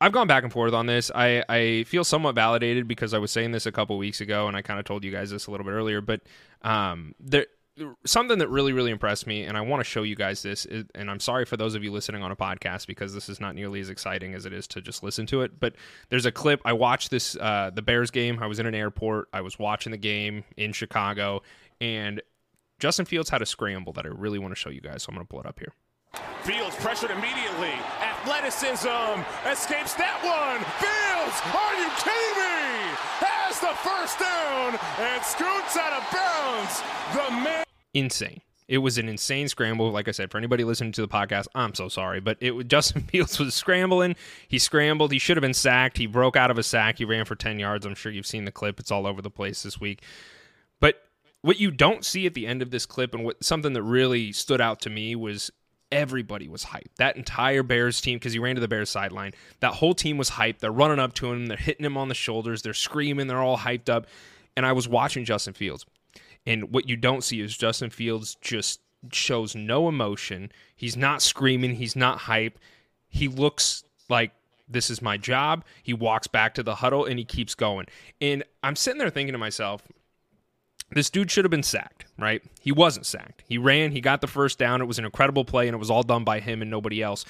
[0.00, 1.10] I've gone back and forth on this.
[1.14, 4.56] I, I feel somewhat validated because I was saying this a couple weeks ago, and
[4.56, 6.00] I kind of told you guys this a little bit earlier.
[6.00, 6.22] But
[6.62, 7.44] um, there
[8.04, 11.10] something that really really impressed me and i want to show you guys this and
[11.10, 13.80] i'm sorry for those of you listening on a podcast because this is not nearly
[13.80, 15.74] as exciting as it is to just listen to it but
[16.08, 19.28] there's a clip i watched this uh, the bears game i was in an airport
[19.32, 21.42] i was watching the game in chicago
[21.80, 22.22] and
[22.78, 25.14] justin fields had a scramble that i really want to show you guys so i'm
[25.14, 25.72] going to pull it up here.
[26.42, 27.74] Fields pressured immediately.
[28.00, 30.58] Athleticism escapes that one.
[30.80, 32.90] Fields are you kidding me?
[33.22, 36.82] Has the first down and scoots out of bounds.
[37.14, 37.64] The man
[37.94, 38.40] insane.
[38.68, 39.90] It was an insane scramble.
[39.90, 43.02] Like I said, for anybody listening to the podcast, I'm so sorry, but it Justin
[43.02, 44.14] Fields was scrambling.
[44.46, 45.10] He scrambled.
[45.10, 45.98] He should have been sacked.
[45.98, 46.98] He broke out of a sack.
[46.98, 47.84] He ran for 10 yards.
[47.84, 48.78] I'm sure you've seen the clip.
[48.78, 50.02] It's all over the place this week.
[50.78, 51.02] But
[51.42, 54.30] what you don't see at the end of this clip, and what something that really
[54.30, 55.50] stood out to me was
[55.90, 56.94] everybody was hyped.
[56.98, 60.30] That entire Bears team, because he ran to the Bears sideline, that whole team was
[60.30, 60.58] hyped.
[60.58, 63.58] They're running up to him, they're hitting him on the shoulders, they're screaming, they're all
[63.58, 64.06] hyped up.
[64.56, 65.84] And I was watching Justin Fields.
[66.46, 68.80] And what you don't see is Justin Fields just
[69.12, 70.52] shows no emotion.
[70.76, 72.58] He's not screaming, he's not hype.
[73.08, 74.32] He looks like
[74.68, 75.64] this is my job.
[75.82, 77.86] He walks back to the huddle and he keeps going.
[78.20, 79.82] And I'm sitting there thinking to myself,
[80.92, 82.42] this dude should have been sacked, right?
[82.60, 83.44] He wasn't sacked.
[83.46, 84.80] He ran, he got the first down.
[84.80, 87.24] It was an incredible play, and it was all done by him and nobody else.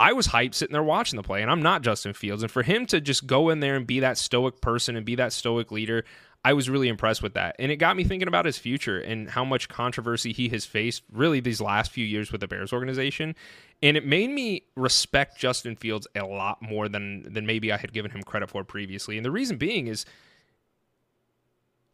[0.00, 2.42] I was hyped sitting there watching the play, and I'm not Justin Fields.
[2.42, 5.16] And for him to just go in there and be that stoic person and be
[5.16, 6.04] that stoic leader,
[6.44, 7.56] I was really impressed with that.
[7.58, 11.02] And it got me thinking about his future and how much controversy he has faced
[11.12, 13.34] really these last few years with the Bears organization.
[13.82, 17.92] And it made me respect Justin Fields a lot more than than maybe I had
[17.92, 19.16] given him credit for previously.
[19.16, 20.06] And the reason being is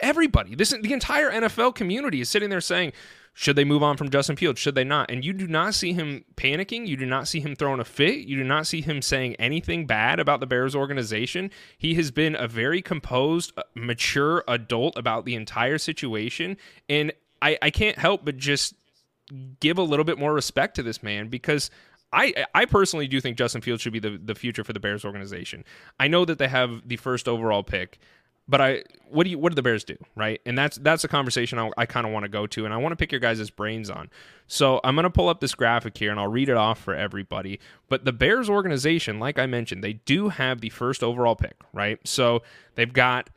[0.01, 2.93] everybody, this the entire NFL community is sitting there saying,
[3.37, 4.61] should they move on from Justin Fields?
[4.61, 5.11] Should they not?
[5.11, 6.87] And you do not see him panicking.
[6.87, 8.19] You do not see him throwing a fit.
[8.19, 11.51] You do not see him saying anything bad about the Bears organization.
[11.77, 16.57] He has been a very composed, uh, mature adult about the entire situation.
[16.89, 18.75] And I, I can't help but just
[19.59, 21.71] give a little bit more respect to this man because
[22.13, 25.05] I, I personally do think Justin Fields should be the, the future for the Bears
[25.05, 25.65] organization.
[25.99, 27.99] I know that they have the first overall pick
[28.47, 30.41] but I what do you what do the Bears do right?
[30.45, 32.77] And that's that's a conversation I, I kind of want to go to, and I
[32.77, 34.11] want to pick your guys' brains on.
[34.47, 37.61] So I'm gonna pull up this graphic here, and I'll read it off for everybody.
[37.89, 41.99] But the Bears organization, like I mentioned, they do have the first overall pick, right?
[42.07, 42.43] So
[42.75, 43.31] they've got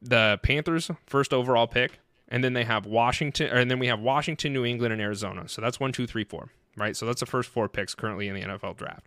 [0.00, 1.98] the Panthers first overall pick,
[2.28, 5.48] and then they have Washington, and then we have Washington, New England, and Arizona.
[5.48, 6.96] So that's one, two, three, four, right?
[6.96, 9.06] So that's the first four picks currently in the NFL draft.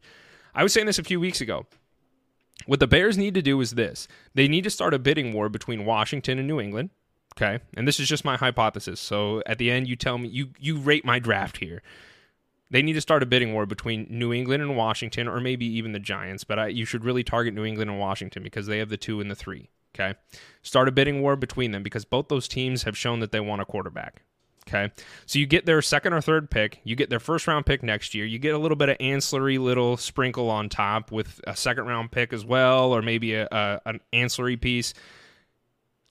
[0.53, 1.65] I was saying this a few weeks ago.
[2.65, 5.49] What the Bears need to do is this they need to start a bidding war
[5.49, 6.89] between Washington and New England.
[7.37, 7.63] Okay.
[7.75, 8.99] And this is just my hypothesis.
[8.99, 11.83] So at the end, you tell me, you, you rate my draft here.
[12.71, 15.93] They need to start a bidding war between New England and Washington, or maybe even
[15.93, 18.89] the Giants, but I, you should really target New England and Washington because they have
[18.89, 19.69] the two and the three.
[19.95, 20.17] Okay.
[20.63, 23.61] Start a bidding war between them because both those teams have shown that they want
[23.61, 24.23] a quarterback.
[24.67, 24.91] Okay.
[25.25, 28.13] So you get their second or third pick, you get their first round pick next
[28.13, 31.85] year, you get a little bit of ancillary little sprinkle on top with a second
[31.85, 34.93] round pick as well, or maybe a, a an ancillary piece.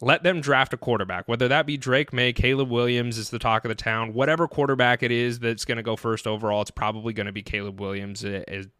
[0.00, 3.64] Let them draft a quarterback, whether that be Drake Maye, Caleb Williams is the talk
[3.64, 7.14] of the town, whatever quarterback it is that's going to go first overall, it's probably
[7.14, 8.22] going to be Caleb Williams.
[8.22, 8.70] It, it,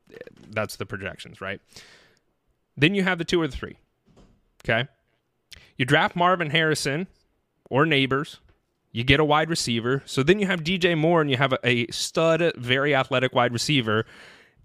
[0.50, 1.60] that's the projections, right?
[2.76, 3.78] Then you have the two or the three.
[4.62, 4.88] Okay.
[5.78, 7.06] You draft Marvin Harrison
[7.70, 8.38] or Nabers
[8.96, 10.02] you get a wide receiver.
[10.06, 14.06] So then you have DJ Moore and you have a, stud, very athletic wide receiver.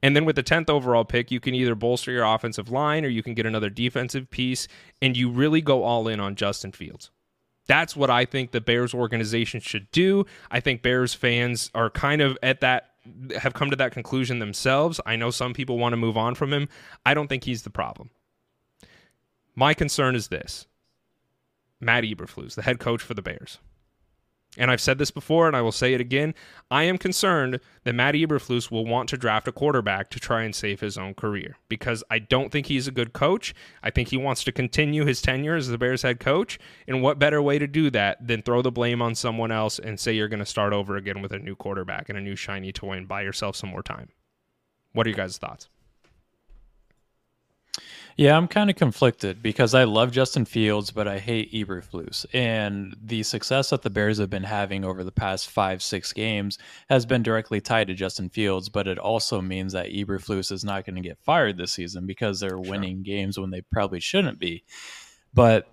[0.02, 3.10] And then with the 10th overall pick, you can either bolster your offensive line or
[3.10, 4.70] you can get another defensive piece,
[5.02, 7.12] and you really go all in on Justin Fields.
[7.68, 10.26] That's what I think the Bears organization should do.
[10.50, 12.92] I think Bears fans are kind of at that,
[13.38, 15.02] have come to that conclusion themselves.
[15.06, 16.70] I know some people want to move on from him.
[17.06, 18.12] I don't think he's the problem.
[19.56, 20.68] My concern is this
[21.82, 23.60] Matt Eberflus, the head coach for the Bears.
[24.58, 26.34] And I've said this before and I will say it again.
[26.70, 30.54] I am concerned that Matt Eberflus will want to draft a quarterback to try and
[30.54, 33.56] save his own career because I don't think he's a good coach.
[33.82, 36.60] I think he wants to continue his tenure as the Bears head coach.
[36.86, 39.98] And what better way to do that than throw the blame on someone else and
[39.98, 42.74] say you're going to start over again with a new quarterback and a new shiny
[42.74, 44.10] toy and buy yourself some more time?
[44.92, 45.70] What are you guys' thoughts?
[48.22, 52.24] Yeah, I'm kind of conflicted because I love Justin Fields, but I hate Eberflus.
[52.36, 56.60] And the success that the Bears have been having over the past five, six games
[56.88, 58.70] has been directly tied to Justin Fields.
[58.70, 62.40] But it also means that Eberflus is not going to get fired this season because
[62.40, 62.60] they're sure.
[62.60, 64.64] winning games when they probably shouldn't be.
[65.34, 65.68] But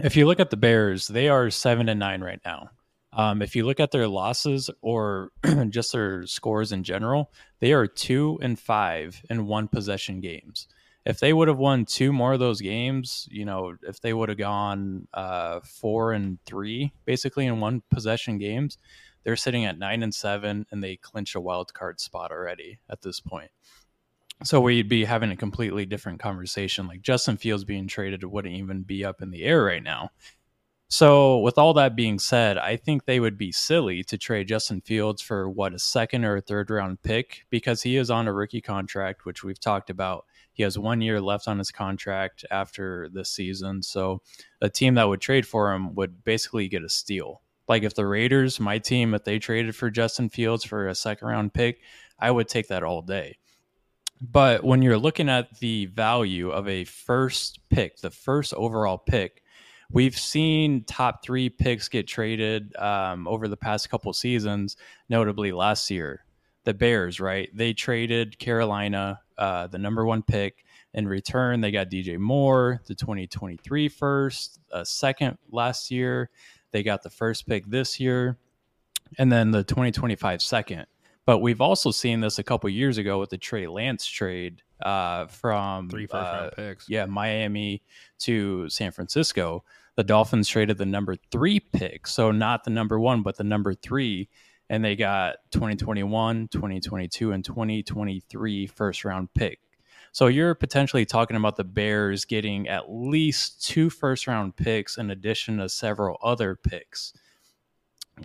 [0.00, 2.70] if you look at the Bears, they are seven and nine right now.
[3.12, 5.30] Um, if you look at their losses or
[5.68, 10.66] just their scores in general, they are two and five in one possession games
[11.08, 14.28] if they would have won two more of those games, you know, if they would
[14.28, 18.76] have gone uh, four and three basically in one possession games,
[19.24, 23.00] they're sitting at nine and seven and they clinch a wild card spot already at
[23.00, 23.50] this point.
[24.44, 26.86] So we'd be having a completely different conversation.
[26.86, 30.10] Like Justin Fields being traded wouldn't even be up in the air right now.
[30.90, 34.80] So, with all that being said, I think they would be silly to trade Justin
[34.80, 38.32] Fields for what a second or a third round pick because he is on a
[38.32, 40.24] rookie contract, which we've talked about.
[40.58, 43.80] He has one year left on his contract after this season.
[43.80, 44.22] So
[44.60, 48.04] a team that would trade for him would basically get a steal Like if the
[48.04, 51.80] Raiders, my team, if they traded for Justin Fields for a second round pick,
[52.18, 53.38] I would take that all day.
[54.20, 59.44] But when you're looking at the value of a first pick, the first overall pick,
[59.92, 64.76] we've seen top three picks get traded um, over the past couple seasons,
[65.08, 66.24] notably last year.
[66.64, 67.48] The Bears, right?
[67.54, 70.64] They traded Carolina, uh, the number one pick.
[70.94, 76.30] In return, they got DJ Moore, the 2023 first, a second last year.
[76.72, 78.38] They got the first pick this year,
[79.18, 80.86] and then the 2025 second.
[81.26, 85.26] But we've also seen this a couple years ago with the Trey Lance trade uh,
[85.26, 86.88] from Three first round uh, picks.
[86.88, 87.82] yeah, Miami
[88.20, 89.62] to San Francisco.
[89.96, 93.74] The Dolphins traded the number three pick, so not the number one, but the number
[93.74, 94.28] three,
[94.70, 99.60] and they got 2021, 2022, and 2023 first round pick.
[100.12, 105.10] So you're potentially talking about the Bears getting at least two first round picks in
[105.10, 107.12] addition to several other picks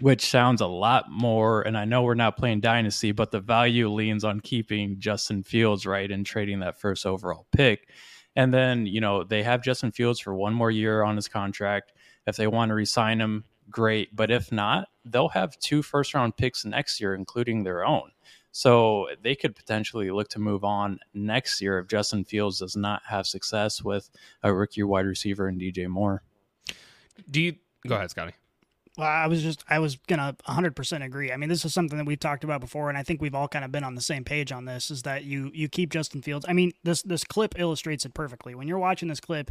[0.02, 1.62] which sounds a lot more.
[1.62, 5.86] And I know we're not playing Dynasty, but the value leans on keeping Justin Fields,
[5.86, 7.90] right, and trading that first overall pick.
[8.36, 11.94] And then, you know, they have Justin Fields for one more year on his contract.
[12.26, 14.16] If they want to resign him, great.
[14.16, 18.12] But if not, they'll have two first round picks next year, including their own.
[18.52, 23.02] So they could potentially look to move on next year if Justin Fields does not
[23.08, 24.10] have success with
[24.44, 26.22] a rookie wide receiver and DJ Moore.
[27.30, 27.56] Do you
[27.88, 28.34] go ahead, Scotty?
[28.96, 31.32] Well, I was just I was gonna 100% agree.
[31.32, 33.48] I mean, this is something that we've talked about before, and I think we've all
[33.48, 34.92] kind of been on the same page on this.
[34.92, 36.46] Is that you you keep Justin Fields?
[36.48, 38.54] I mean, this this clip illustrates it perfectly.
[38.54, 39.50] When you're watching this clip,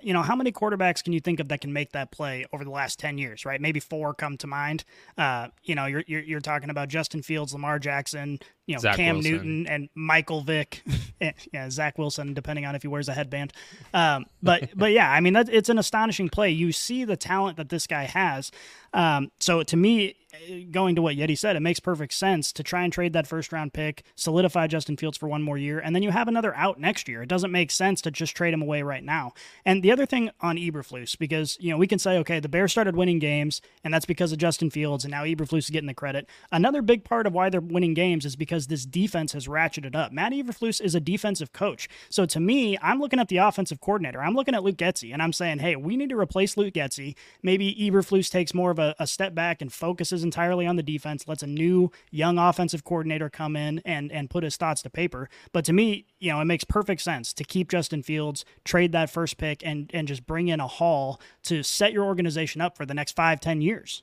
[0.00, 2.62] you know how many quarterbacks can you think of that can make that play over
[2.62, 3.44] the last 10 years?
[3.44, 3.60] Right?
[3.60, 4.84] Maybe four come to mind.
[5.18, 8.96] Uh, you know, you're, you're you're talking about Justin Fields, Lamar Jackson, you know, Zach
[8.96, 9.32] Cam Wilson.
[9.32, 10.82] Newton, and Michael Vick.
[11.52, 13.52] yeah, Zach Wilson, depending on if he wears a headband.
[13.92, 16.50] Um, but but yeah, I mean, that, it's an astonishing play.
[16.50, 18.50] You see the talent that this guy has.
[18.92, 22.62] Um, so to me, Uh, going to what Yeti said, it makes perfect sense to
[22.62, 25.94] try and trade that first round pick, solidify Justin Fields for one more year, and
[25.94, 27.22] then you have another out next year.
[27.22, 29.32] It doesn't make sense to just trade him away right now.
[29.64, 32.72] And the other thing on Eberflus, because you know we can say, okay, the Bears
[32.72, 35.94] started winning games, and that's because of Justin Fields, and now Eberflus is getting the
[35.94, 36.28] credit.
[36.50, 40.12] Another big part of why they're winning games is because this defense has ratcheted up.
[40.12, 44.22] Matt Eberflus is a defensive coach, so to me, I'm looking at the offensive coordinator.
[44.22, 47.14] I'm looking at Luke Getsy, and I'm saying, hey, we need to replace Luke Getsy.
[47.42, 51.28] Maybe Eberflus takes more of a, a step back and focuses entirely on the defense,
[51.28, 55.28] lets a new young offensive coordinator come in and and put his thoughts to paper.
[55.52, 59.10] But to me, you know, it makes perfect sense to keep Justin Fields, trade that
[59.10, 62.86] first pick, and and just bring in a haul to set your organization up for
[62.86, 64.02] the next five, ten years.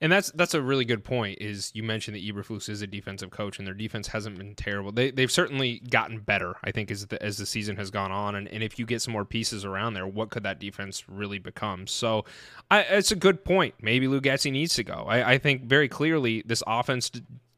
[0.00, 1.38] And that's that's a really good point.
[1.40, 4.92] Is you mentioned that Eberflus is a defensive coach, and their defense hasn't been terrible.
[4.92, 6.54] They they've certainly gotten better.
[6.62, 9.00] I think as the as the season has gone on, and, and if you get
[9.00, 11.86] some more pieces around there, what could that defense really become?
[11.86, 12.26] So,
[12.70, 13.74] I, it's a good point.
[13.80, 15.06] Maybe Lou Getsy needs to go.
[15.08, 17.10] I, I think very clearly this offense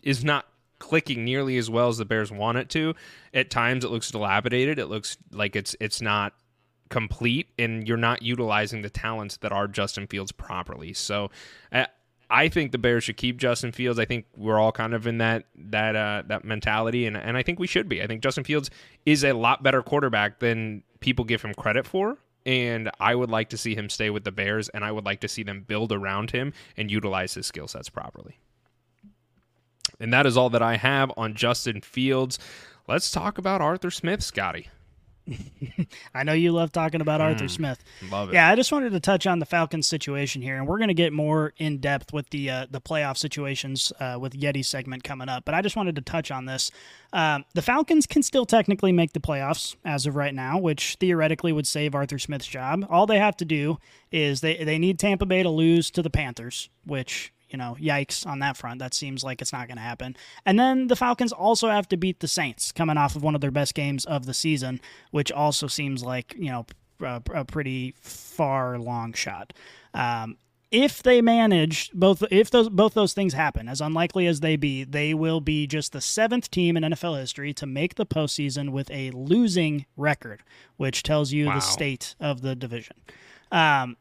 [0.04, 0.46] is not
[0.78, 2.94] clicking nearly as well as the Bears want it to.
[3.34, 4.78] At times, it looks dilapidated.
[4.78, 6.34] It looks like it's it's not
[6.88, 10.92] complete, and you're not utilizing the talents that are Justin Fields properly.
[10.92, 11.32] So.
[12.30, 13.98] I think the Bears should keep Justin Fields.
[13.98, 17.42] I think we're all kind of in that that uh, that mentality, and and I
[17.42, 18.02] think we should be.
[18.02, 18.70] I think Justin Fields
[19.06, 23.48] is a lot better quarterback than people give him credit for, and I would like
[23.50, 25.90] to see him stay with the Bears, and I would like to see them build
[25.90, 28.38] around him and utilize his skill sets properly.
[29.98, 32.38] And that is all that I have on Justin Fields.
[32.86, 34.68] Let's talk about Arthur Smith, Scotty.
[36.14, 37.82] I know you love talking about Arthur Smith.
[38.10, 38.34] Love it.
[38.34, 40.94] Yeah, I just wanted to touch on the Falcons situation here, and we're going to
[40.94, 45.28] get more in depth with the uh, the playoff situations uh, with Yeti segment coming
[45.28, 45.44] up.
[45.44, 46.70] But I just wanted to touch on this.
[47.12, 51.52] Um, the Falcons can still technically make the playoffs as of right now, which theoretically
[51.52, 52.86] would save Arthur Smith's job.
[52.88, 53.78] All they have to do
[54.10, 58.26] is they they need Tampa Bay to lose to the Panthers, which you know, yikes
[58.26, 58.78] on that front.
[58.78, 60.16] That seems like it's not going to happen.
[60.46, 63.40] And then the Falcons also have to beat the Saints coming off of one of
[63.40, 64.80] their best games of the season,
[65.10, 66.66] which also seems like, you know,
[67.00, 69.52] a, a pretty far long shot.
[69.94, 70.36] Um,
[70.70, 74.84] if they manage both if those both those things happen as unlikely as they be
[74.84, 78.90] they will be just the seventh team in nfl history to make the postseason with
[78.90, 80.42] a losing record
[80.76, 81.54] which tells you Wow.
[81.54, 82.96] the state of the division
[83.50, 83.96] um,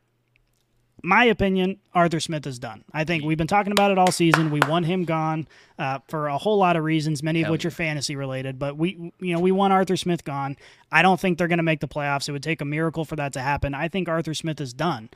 [1.04, 2.84] my opinion, Arthur Smith is done.
[2.94, 4.52] I think we've been talking about it all season.
[4.52, 7.66] We want him gone uh, for a whole lot of reasons, many of Hell which
[7.66, 8.58] are fantasy related.
[8.58, 10.58] But we, you know, we want Arthur Smith gone.
[10.92, 12.28] I don't think they're going to make the playoffs.
[12.28, 13.74] It would take a miracle for that to happen.
[13.74, 15.10] I think Arthur Smith is done.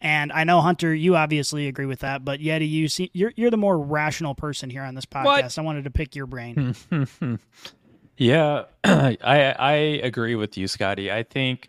[0.00, 3.50] And I know Hunter, you obviously agree with that, but Yeti, you see, you're you're
[3.50, 5.24] the more rational person here on this podcast.
[5.24, 5.58] What?
[5.58, 6.76] I wanted to pick your brain.
[8.18, 11.12] Yeah, I I agree with you, Scotty.
[11.12, 11.68] I think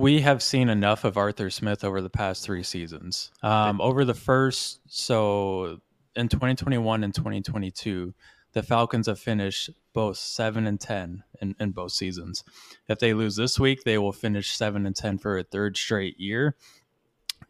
[0.00, 3.30] we have seen enough of Arthur Smith over the past three seasons.
[3.42, 5.78] Um, over the first, so
[6.16, 8.14] in 2021 and 2022,
[8.52, 12.44] the Falcons have finished both seven and ten in, in both seasons.
[12.88, 16.18] If they lose this week, they will finish seven and ten for a third straight
[16.18, 16.56] year.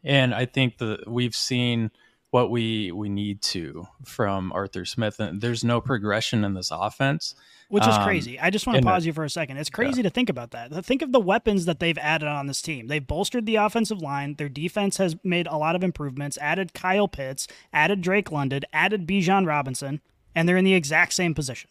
[0.02, 1.92] And I think that we've seen
[2.30, 5.20] what we we need to from Arthur Smith.
[5.20, 7.34] And there's no progression in this offense.
[7.70, 8.38] Which is Um, crazy.
[8.38, 9.56] I just want to pause you for a second.
[9.56, 10.84] It's crazy to think about that.
[10.84, 12.88] Think of the weapons that they've added on this team.
[12.88, 14.34] They've bolstered the offensive line.
[14.34, 19.06] Their defense has made a lot of improvements, added Kyle Pitts, added Drake London, added
[19.06, 20.00] Bijan Robinson,
[20.34, 21.70] and they're in the exact same position.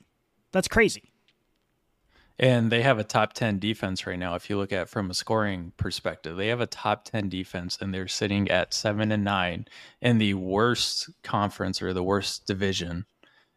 [0.54, 1.12] That's crazy.
[2.42, 4.36] And they have a top 10 defense right now.
[4.36, 7.78] If you look at it from a scoring perspective, they have a top 10 defense
[7.82, 9.68] and they're sitting at seven and nine
[10.02, 13.06] in the worst conference or the worst division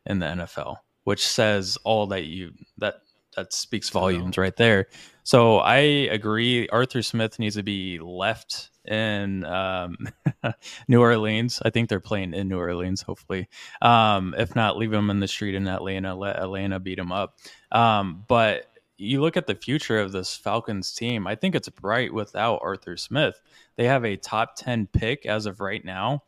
[0.04, 2.96] in the NFL, which says all that you that
[3.36, 4.88] that speaks volumes right there.
[5.24, 6.68] So I agree.
[6.68, 9.96] Arthur Smith needs to be left in um,
[10.88, 11.62] New Orleans.
[11.64, 13.48] I think they're playing in New Orleans, hopefully.
[13.80, 16.14] Um, if not, leave him in the street in Atlanta.
[16.14, 17.38] Let Atlanta beat him up.
[17.70, 18.66] Um, but
[18.98, 22.96] you look at the future of this Falcons team, I think it's bright without Arthur
[22.96, 23.40] Smith.
[23.76, 26.24] They have a top 10 pick as of right now.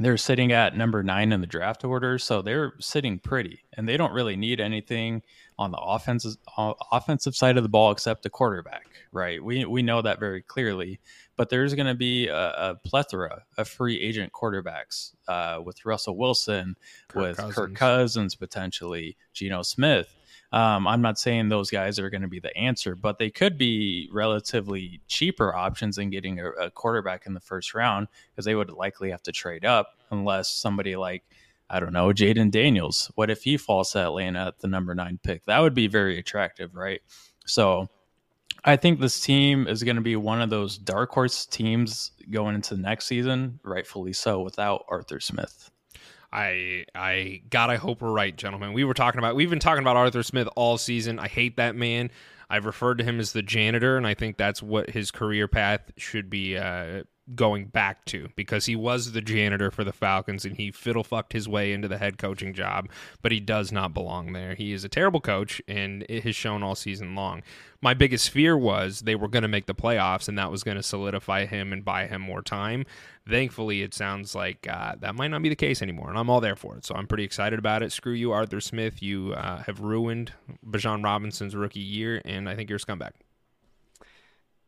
[0.00, 3.96] They're sitting at number nine in the draft order, so they're sitting pretty, and they
[3.96, 5.22] don't really need anything
[5.58, 9.42] on the offensive uh, offensive side of the ball except the quarterback, right?
[9.42, 11.00] We we know that very clearly.
[11.36, 16.16] But there's going to be a, a plethora of free agent quarterbacks uh, with Russell
[16.16, 16.76] Wilson,
[17.08, 17.54] Kirk with Cousins.
[17.54, 20.12] Kirk Cousins potentially, Geno Smith.
[20.50, 23.58] Um, I'm not saying those guys are going to be the answer, but they could
[23.58, 28.54] be relatively cheaper options than getting a, a quarterback in the first round because they
[28.54, 31.22] would likely have to trade up unless somebody like,
[31.68, 33.10] I don't know, Jayden Daniels.
[33.14, 35.44] What if he falls to Atlanta at the number nine pick?
[35.44, 37.02] That would be very attractive, right?
[37.44, 37.90] So
[38.64, 42.54] I think this team is going to be one of those dark horse teams going
[42.54, 45.70] into the next season, rightfully so, without Arthur Smith.
[46.32, 48.72] I I God I hope we're right, gentlemen.
[48.72, 51.18] We were talking about we've been talking about Arthur Smith all season.
[51.18, 52.10] I hate that man.
[52.50, 55.90] I've referred to him as the janitor, and I think that's what his career path
[55.96, 57.02] should be uh,
[57.34, 61.32] going back to because he was the janitor for the Falcons and he fiddle fucked
[61.32, 62.88] his way into the head coaching job,
[63.22, 64.54] but he does not belong there.
[64.54, 67.42] He is a terrible coach, and it has shown all season long.
[67.80, 70.76] My biggest fear was they were going to make the playoffs, and that was going
[70.76, 72.84] to solidify him and buy him more time.
[73.28, 76.40] Thankfully, it sounds like uh, that might not be the case anymore, and I'm all
[76.40, 76.84] there for it.
[76.84, 77.92] So I'm pretty excited about it.
[77.92, 79.02] Screw you, Arthur Smith.
[79.02, 80.32] You uh, have ruined
[80.66, 83.12] Bijan Robinson's rookie year, and I think you're a scumbag.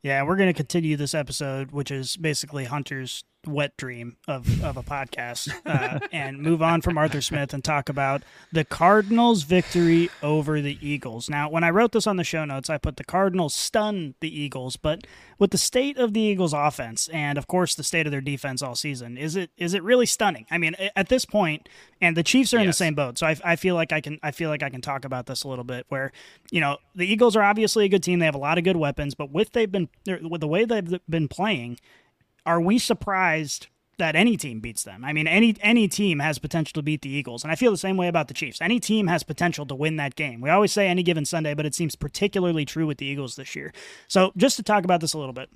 [0.02, 4.76] Yeah, we're going to continue this episode, which is basically Hunter's wet dream of, of
[4.76, 8.22] a podcast, uh, and move on from Arthur Smith and talk about
[8.52, 11.28] the Cardinals' victory over the Eagles.
[11.30, 14.40] Now, when I wrote this on the show notes, I put the Cardinals stun the
[14.40, 15.06] Eagles, but
[15.38, 18.62] with the state of the Eagles' offense and, of course, the state of their defense
[18.62, 20.46] all season, is it is it really stunning?
[20.50, 21.68] I mean, at this point,
[22.00, 24.18] and the Chiefs are in the same boat, so I, I feel like I can
[24.22, 25.86] I feel like I can talk about this a little bit.
[25.88, 26.12] Where
[26.50, 28.76] you know the Eagles are obviously a good team; they have a lot of good
[28.76, 31.78] weapons, but with they've been with the way they've been playing,
[32.50, 35.04] are we surprised that any team beats them?
[35.04, 37.78] I mean, any any team has potential to beat the Eagles, and I feel the
[37.78, 38.60] same way about the Chiefs.
[38.60, 40.40] Any team has potential to win that game.
[40.40, 43.54] We always say any given Sunday, but it seems particularly true with the Eagles this
[43.54, 43.72] year.
[44.08, 45.48] So, just to talk about this a little bit.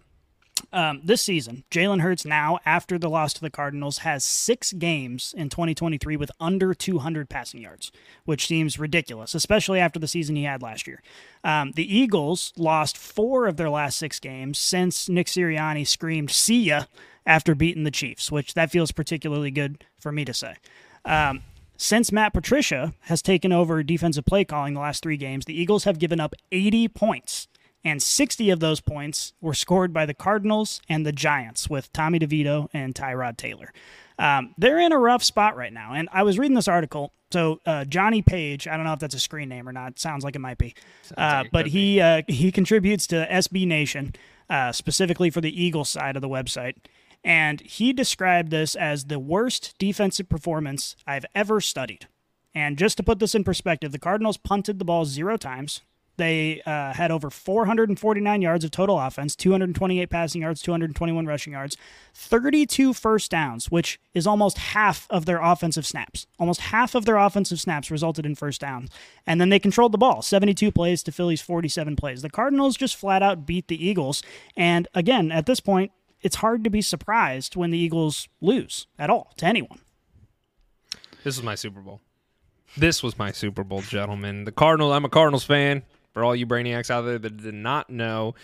[0.72, 5.34] Um, this season, Jalen Hurts now, after the loss to the Cardinals, has six games
[5.36, 7.92] in 2023 with under 200 passing yards,
[8.24, 11.02] which seems ridiculous, especially after the season he had last year.
[11.42, 16.62] Um, the Eagles lost four of their last six games since Nick Sirianni screamed "See
[16.62, 16.84] ya"
[17.26, 20.56] after beating the Chiefs, which that feels particularly good for me to say.
[21.04, 21.42] Um,
[21.76, 25.84] since Matt Patricia has taken over defensive play calling the last three games, the Eagles
[25.84, 27.48] have given up 80 points
[27.84, 32.18] and 60 of those points were scored by the Cardinals and the Giants with Tommy
[32.18, 33.72] DeVito and Tyrod Taylor.
[34.18, 35.92] Um, they're in a rough spot right now.
[35.92, 37.12] And I was reading this article.
[37.30, 39.98] So uh, Johnny Page, I don't know if that's a screen name or not.
[39.98, 40.74] Sounds like it might be.
[41.16, 44.14] Uh, like but he uh, he contributes to SB Nation,
[44.48, 46.76] uh, specifically for the Eagles side of the website.
[47.24, 52.06] And he described this as the worst defensive performance I've ever studied.
[52.54, 55.80] And just to put this in perspective, the Cardinals punted the ball zero times.
[56.16, 61.76] They uh, had over 449 yards of total offense, 228 passing yards, 221 rushing yards,
[62.14, 66.26] 32 first downs, which is almost half of their offensive snaps.
[66.38, 68.90] Almost half of their offensive snaps resulted in first downs.
[69.26, 72.22] And then they controlled the ball, 72 plays to Philly's 47 plays.
[72.22, 74.22] The Cardinals just flat out beat the Eagles.
[74.56, 75.90] And again, at this point,
[76.22, 79.80] it's hard to be surprised when the Eagles lose at all to anyone.
[81.22, 82.00] This was my Super Bowl.
[82.76, 84.44] This was my Super Bowl, gentlemen.
[84.44, 84.92] The Cardinals.
[84.92, 85.82] I'm a Cardinals fan.
[86.14, 88.34] For all you brainiacs out there that did not know,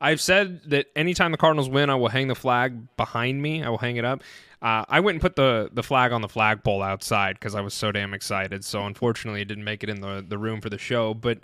[0.00, 3.62] I've said that anytime the Cardinals win, I will hang the flag behind me.
[3.62, 4.22] I will hang it up.
[4.60, 7.74] Uh, I went and put the the flag on the flagpole outside because I was
[7.74, 8.64] so damn excited.
[8.64, 11.38] So unfortunately, it didn't make it in the the room for the show, but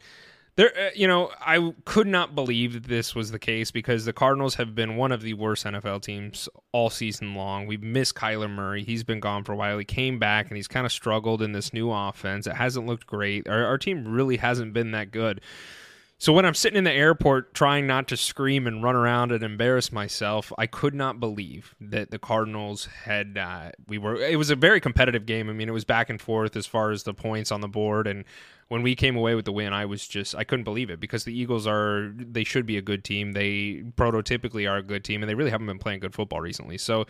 [0.58, 4.12] there, uh, you know, I could not believe that this was the case because the
[4.12, 7.68] Cardinals have been one of the worst NFL teams all season long.
[7.68, 8.82] We've missed Kyler Murray.
[8.82, 9.78] He's been gone for a while.
[9.78, 12.48] He came back and he's kind of struggled in this new offense.
[12.48, 13.48] It hasn't looked great.
[13.48, 15.42] Our, our team really hasn't been that good.
[16.20, 19.44] So when I'm sitting in the airport trying not to scream and run around and
[19.44, 24.50] embarrass myself, I could not believe that the Cardinals had uh, we were it was
[24.50, 25.48] a very competitive game.
[25.48, 28.08] I mean, it was back and forth as far as the points on the board
[28.08, 28.24] and
[28.68, 31.24] when we came away with the win, I was just I couldn't believe it because
[31.24, 33.32] the Eagles are they should be a good team.
[33.32, 36.78] They prototypically are a good team and they really haven't been playing good football recently.
[36.78, 37.06] So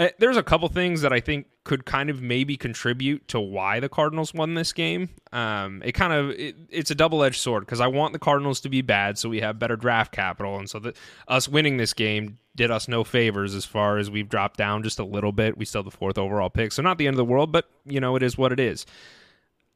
[0.00, 3.80] uh, there's a couple things that I think could kind of maybe contribute to why
[3.80, 5.10] the Cardinals won this game.
[5.30, 8.60] Um, it kind of it, it's a double edged sword because I want the Cardinals
[8.60, 10.96] to be bad so we have better draft capital, and so that
[11.28, 14.98] us winning this game did us no favors as far as we've dropped down just
[14.98, 15.58] a little bit.
[15.58, 17.68] We still have the fourth overall pick, so not the end of the world, but
[17.84, 18.86] you know it is what it is.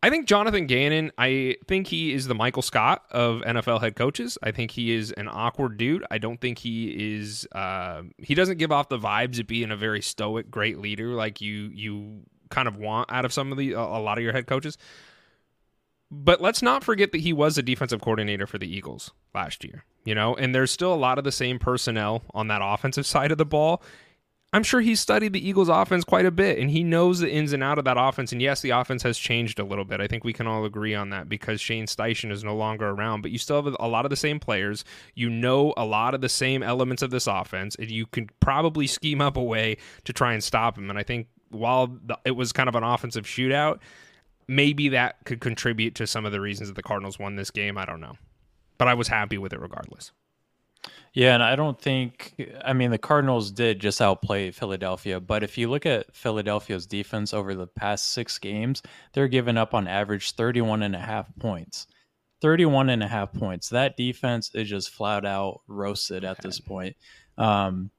[0.04, 4.36] I think Jonathan Gannon, I think he is the Michael Scott of NFL head coaches.
[4.42, 6.04] I think he is an awkward dude.
[6.10, 9.76] I don't think he is uh, he doesn't give off the vibes of being a
[9.78, 13.72] very stoic, great leader like you you kind of want out of some of the
[13.72, 14.76] a lot of your head coaches.
[16.10, 19.86] But let's not forget that he was a defensive coordinator for the Eagles last year,
[20.04, 23.32] you know, and there's still a lot of the same personnel on that offensive side
[23.32, 23.82] of the ball.
[24.54, 27.52] I'm sure he's studied the Eagles offense quite a bit and he knows the ins
[27.52, 28.30] and out of that offense.
[28.30, 30.00] And yes, the offense has changed a little bit.
[30.00, 33.22] I think we can all agree on that because Shane Steichen is no longer around,
[33.22, 34.84] but you still have a lot of the same players.
[35.16, 38.86] You know a lot of the same elements of this offense, and you can probably
[38.86, 40.88] scheme up a way to try and stop him.
[40.88, 43.80] And I think while the, it was kind of an offensive shootout,
[44.46, 47.76] maybe that could contribute to some of the reasons that the Cardinals won this game.
[47.76, 48.14] I don't know.
[48.78, 50.12] But I was happy with it regardless.
[51.12, 55.56] Yeah, and I don't think I mean the Cardinals did just outplay Philadelphia, but if
[55.56, 58.82] you look at Philadelphia's defense over the past 6 games,
[59.12, 61.86] they're giving up on average 31 and a half points.
[62.40, 63.70] 31 and a half points.
[63.70, 66.96] That defense is just flat out roasted at this point.
[67.38, 67.90] Um,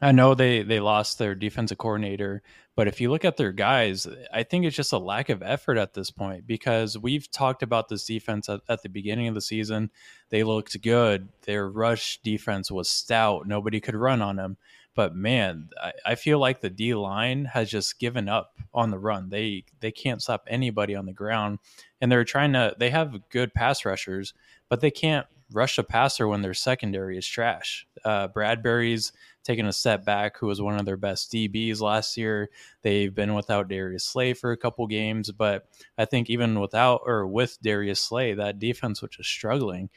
[0.00, 2.42] I know they they lost their defensive coordinator,
[2.76, 5.78] but if you look at their guys, I think it's just a lack of effort
[5.78, 9.40] at this point because we've talked about this defense at, at, the beginning of the
[9.40, 9.90] season.
[10.28, 11.30] They looked good.
[11.46, 13.46] Their rush defense was stout.
[13.46, 14.58] Nobody could run on them.
[14.94, 18.98] But man, I, I feel like the D line has just given up on the
[18.98, 19.30] run.
[19.30, 21.58] They they can't stop anybody on the ground,
[22.00, 22.74] and they're trying to.
[22.78, 24.32] They have good pass rushers,
[24.70, 27.86] but they can't rush a passer when their secondary is trash.
[28.04, 29.12] Uh, Bradberry's
[29.46, 32.50] taken a step back, who was one of their best DBs last year.
[32.82, 35.66] They've been without Darius Slay for a couple games, but
[35.96, 39.88] I think even without or with Darius Slay, that defense which is struggling.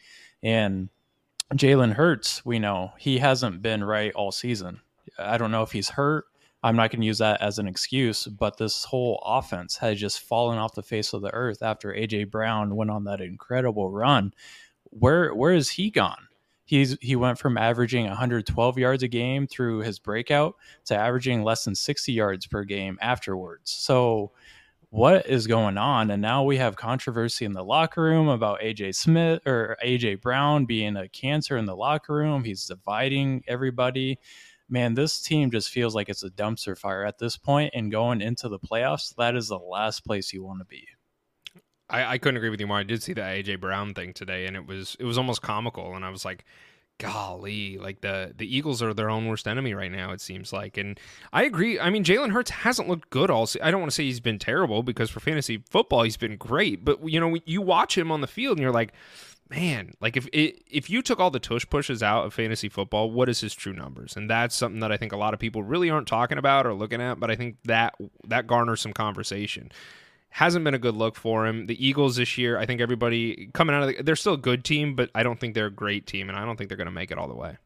[0.44, 0.90] And
[1.54, 4.82] Jalen Hurts, we know he hasn't been right all season.
[5.18, 6.26] I don't know if he's hurt.
[6.62, 10.20] I'm not going to use that as an excuse, but this whole offense has just
[10.20, 14.34] fallen off the face of the earth after AJ Brown went on that incredible run.
[14.84, 16.29] Where where is he gone?
[16.70, 20.54] He's he went from averaging 112 yards a game through his breakout
[20.86, 23.72] to averaging less than 60 yards per game afterwards.
[23.72, 24.34] So
[24.92, 26.12] what is going on?
[26.12, 30.66] And now we have controversy in the locker room about AJ Smith or AJ Brown
[30.66, 32.44] being a cancer in the locker room.
[32.44, 34.20] He's dividing everybody.
[34.70, 37.74] Man, this team just feels like it's a dumpster fire at this point.
[37.74, 40.88] and going into the playoffs, that is the last place you want to be.
[41.90, 42.78] I, I couldn't agree with you more.
[42.78, 45.96] I did see the AJ Brown thing today, and it was it was almost comical.
[45.96, 46.46] And I was like,
[47.00, 50.12] golly, like the the Eagles are their own worst enemy right now.
[50.12, 51.00] It seems like, and
[51.34, 51.80] I agree.
[51.80, 53.50] I mean, Jalen Hurts hasn't looked good all.
[53.62, 56.86] I don't want to say he's been terrible because for fantasy football he's been great.
[56.86, 58.94] But you know, you watch him on the field and you're like,
[59.50, 63.10] man, like if it, if you took all the tush pushes out of fantasy football,
[63.10, 64.16] what is his true numbers?
[64.16, 66.74] And that's something that I think a lot of people really aren't talking about or
[66.74, 67.20] looking at.
[67.20, 67.96] But I think that
[68.28, 69.72] that garners some conversation
[70.30, 71.66] hasn't been a good look for him.
[71.66, 74.64] The Eagles this year, I think everybody coming out of the, they're still a good
[74.64, 76.86] team, but I don't think they're a great team, and I don't think they're going
[76.86, 77.58] to make it all the way.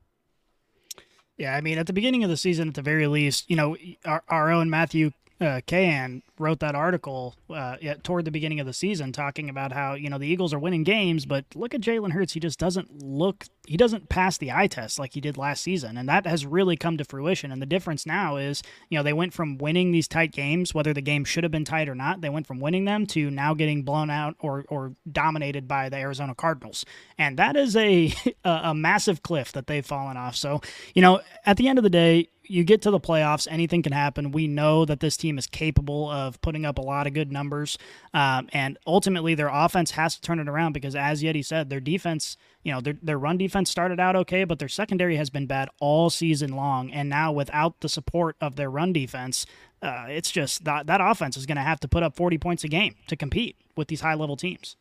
[1.37, 3.75] Yeah, I mean, at the beginning of the season, at the very least, you know,
[4.05, 5.11] our, our own Matthew
[5.41, 9.93] uh, Cahan wrote that article uh, toward the beginning of the season talking about how
[9.93, 12.33] you know the Eagles are winning games, but look at Jalen Hurts.
[12.33, 13.45] He just doesn't look.
[13.67, 16.77] He doesn't pass the eye test like he did last season, and that has really
[16.77, 17.51] come to fruition.
[17.51, 20.93] And the difference now is, you know, they went from winning these tight games, whether
[20.93, 22.21] the game should have been tight or not.
[22.21, 25.97] They went from winning them to now getting blown out or or dominated by the
[25.97, 26.85] Arizona Cardinals,
[27.17, 28.13] and that is a
[28.43, 30.35] a massive cliff that they've fallen off.
[30.35, 30.61] So
[30.93, 33.93] you know, at the end of the day, you get to the playoffs, anything can
[33.93, 34.31] happen.
[34.31, 37.77] We know that this team is capable of putting up a lot of good numbers,
[38.13, 41.79] um, and ultimately their offense has to turn it around because, as Yeti said, their
[41.79, 45.47] defense, you know, their their run defense started out okay, but their secondary has been
[45.47, 49.45] bad all season long, and now without the support of their run defense,
[49.81, 52.63] uh, it's just that that offense is going to have to put up 40 points
[52.63, 54.75] a game to compete with these high level teams.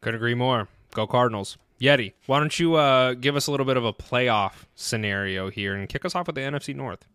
[0.00, 0.68] Couldn't agree more.
[0.92, 1.56] Go Cardinals.
[1.84, 5.74] Yeti, why don't you uh, give us a little bit of a playoff scenario here
[5.74, 7.06] and kick us off with the NFC North?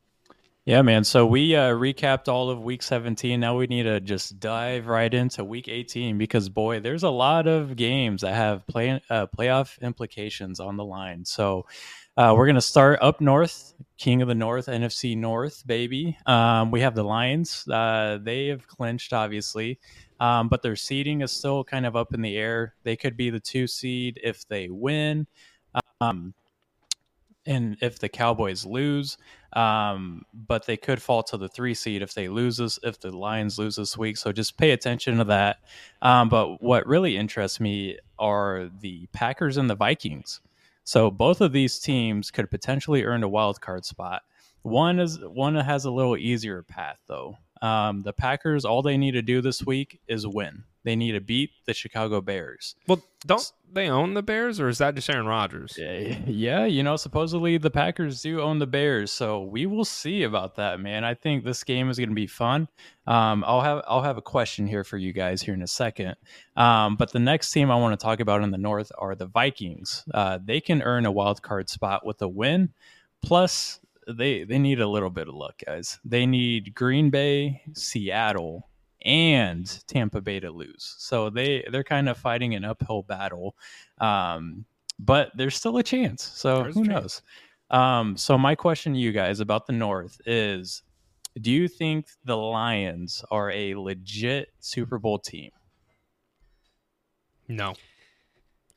[0.63, 1.03] Yeah, man.
[1.03, 3.39] So we uh, recapped all of week 17.
[3.39, 7.47] Now we need to just dive right into week 18 because, boy, there's a lot
[7.47, 11.26] of games that have play, uh, playoff implications on the line.
[11.26, 11.65] So
[12.15, 16.15] uh, we're going to start up north, King of the North, NFC North, baby.
[16.28, 17.67] Um, we have the Lions.
[17.67, 19.80] Uh, they have clinched, obviously
[20.20, 22.76] um, but their seeding is still kind of up in the air.
[22.84, 25.28] They could be the two seed if they win,
[26.01, 26.34] um,
[27.45, 29.17] and if the Cowboys lose,
[29.53, 33.15] um, but they could fall to the three seed if they lose this, if the
[33.15, 34.17] Lions lose this week.
[34.17, 35.57] So just pay attention to that.
[36.01, 40.41] Um, but what really interests me are the Packers and the Vikings.
[40.84, 44.24] So both of these teams could potentially earn a wild card spot.
[44.63, 47.38] One is one has a little easier path though.
[47.62, 50.64] Um, the Packers, all they need to do this week is win.
[50.84, 52.76] They need to beat the Chicago Bears.
[52.88, 55.76] Well, don't they own the Bears, or is that just Aaron Rodgers?
[55.78, 60.55] Yeah, you know, supposedly the Packers do own the Bears, so we will see about
[60.55, 61.03] that, man.
[61.03, 62.70] I think this game is going to be fun.
[63.05, 66.16] Um, I'll have I'll have a question here for you guys here in a second.
[66.55, 69.28] Um, but the next team I want to talk about in the North are the
[69.28, 70.05] Vikings.
[70.14, 72.70] Uh, they can earn a wild card spot with a win,
[73.22, 73.82] plus
[74.18, 75.99] they they need a little bit of luck, guys.
[76.03, 78.70] They need Green Bay, Seattle,
[79.03, 80.95] and Tampa Bay to lose.
[80.97, 83.55] So they they're kind of fighting an uphill battle,
[83.99, 84.66] um,
[84.99, 86.24] but there's still a chance.
[86.24, 87.22] So there's who knows?
[87.72, 90.84] Um, so my question to you guys about the North is:
[91.41, 95.51] Do you think the Lions are a legit Super Bowl team?
[97.47, 97.74] No,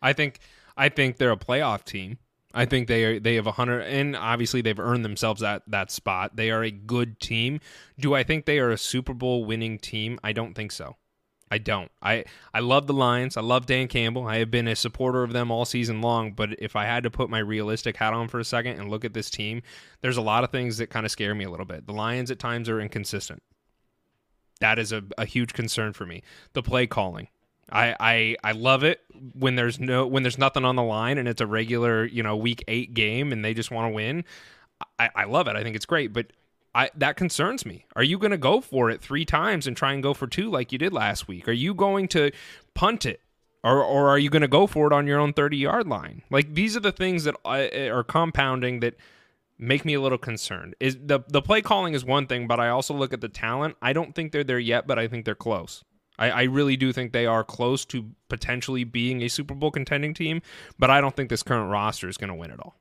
[0.00, 0.40] I think
[0.76, 2.18] I think they're a playoff team.
[2.54, 5.90] I think they are they have a hundred and obviously they've earned themselves that that
[5.90, 6.36] spot.
[6.36, 7.60] They are a good team.
[7.98, 10.18] Do I think they are a Super Bowl winning team?
[10.22, 10.96] I don't think so.
[11.50, 11.90] I don't.
[12.00, 12.24] I
[12.54, 13.36] I love the Lions.
[13.36, 14.26] I love Dan Campbell.
[14.26, 17.10] I have been a supporter of them all season long, but if I had to
[17.10, 19.60] put my realistic hat on for a second and look at this team,
[20.00, 21.86] there's a lot of things that kind of scare me a little bit.
[21.86, 23.42] The Lions at times are inconsistent.
[24.60, 26.22] That is a, a huge concern for me.
[26.54, 27.28] The play calling.
[27.72, 29.00] I, I I love it
[29.34, 32.36] when there's no when there's nothing on the line and it's a regular you know
[32.36, 34.24] week eight game and they just want to win.
[34.98, 35.56] I, I love it.
[35.56, 36.26] I think it's great, but
[36.74, 37.86] I that concerns me.
[37.96, 40.50] Are you going to go for it three times and try and go for two
[40.50, 41.48] like you did last week?
[41.48, 42.30] Are you going to
[42.74, 43.20] punt it?
[43.64, 46.22] Or, or are you going to go for it on your own 30 yard line?
[46.30, 48.96] Like these are the things that eh, are compounding that
[49.56, 50.74] make me a little concerned.
[50.80, 53.76] Is the the play calling is one thing, but I also look at the talent.
[53.80, 55.84] I don't think they're there yet, but I think they're close.
[56.18, 60.14] I, I really do think they are close to potentially being a Super Bowl contending
[60.14, 60.42] team,
[60.78, 62.76] but I don't think this current roster is going to win it all.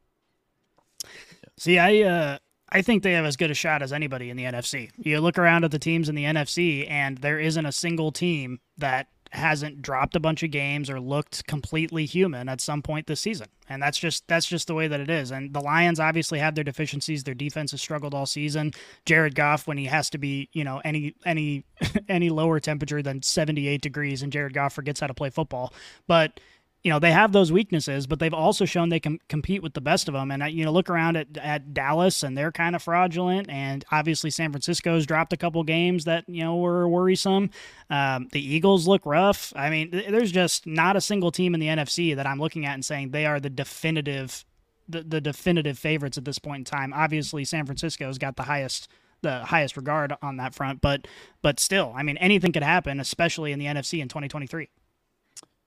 [1.58, 2.38] See, I uh,
[2.70, 4.92] I think they have as good a shot as anybody in the NFC.
[4.98, 8.60] You look around at the teams in the NFC, and there isn't a single team
[8.78, 13.22] that hasn't dropped a bunch of games or looked completely human at some point this
[13.22, 13.48] season.
[13.70, 15.32] And that's just that's just the way that it is.
[15.32, 17.24] And the Lions obviously have their deficiencies.
[17.24, 18.72] Their defense has struggled all season.
[19.06, 21.64] Jared Goff when he has to be, you know, any any
[22.10, 25.74] any lower temperature than 78 degrees and Jared Goff forgets how to play football.
[26.08, 26.40] But
[26.84, 29.82] you know they have those weaknesses, but they've also shown they can compete with the
[29.82, 30.32] best of them.
[30.32, 33.50] And you know, look around at, at Dallas, and they're kind of fraudulent.
[33.50, 37.52] And obviously, San Francisco's dropped a couple games that you know were worrisome.
[37.90, 39.54] Um, the Eagles look rough.
[39.56, 42.74] I mean, there's just not a single team in the NFC that I'm looking at
[42.74, 44.44] and saying they are the definitive,
[44.90, 46.94] the, the definitive favorites at this point in time.
[46.94, 48.88] Obviously, San Francisco's got the highest
[49.22, 51.08] the highest regard on that front, but
[51.44, 54.70] but still, I mean, anything could happen, especially in the NFC in 2023.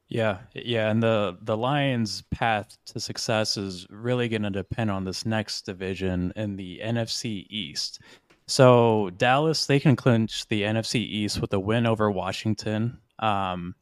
[0.08, 5.04] Yeah, yeah, and the the Lions' path to success is really going to depend on
[5.04, 8.00] this next division in the NFC East.
[8.46, 13.74] So Dallas, they can clinch the NFC East with a win over Washington, um,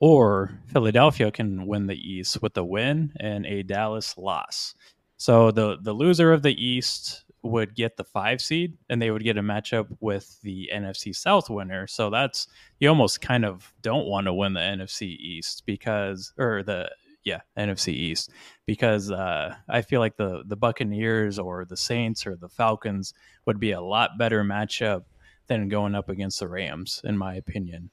[0.00, 4.74] or Philadelphia can win the East with a win and a Dallas loss.
[5.18, 9.24] So the the loser of the East would get the five seed and they would
[9.24, 11.86] get a matchup with the NFC South winner.
[11.86, 12.46] So that's
[12.78, 16.90] you almost kind of don't want to win the NFC East because or the
[17.24, 18.30] yeah, NFC East
[18.66, 23.14] because uh, I feel like the the Buccaneers or the Saints or the Falcons
[23.46, 25.04] would be a lot better matchup
[25.46, 27.90] than going up against the Rams in my opinion.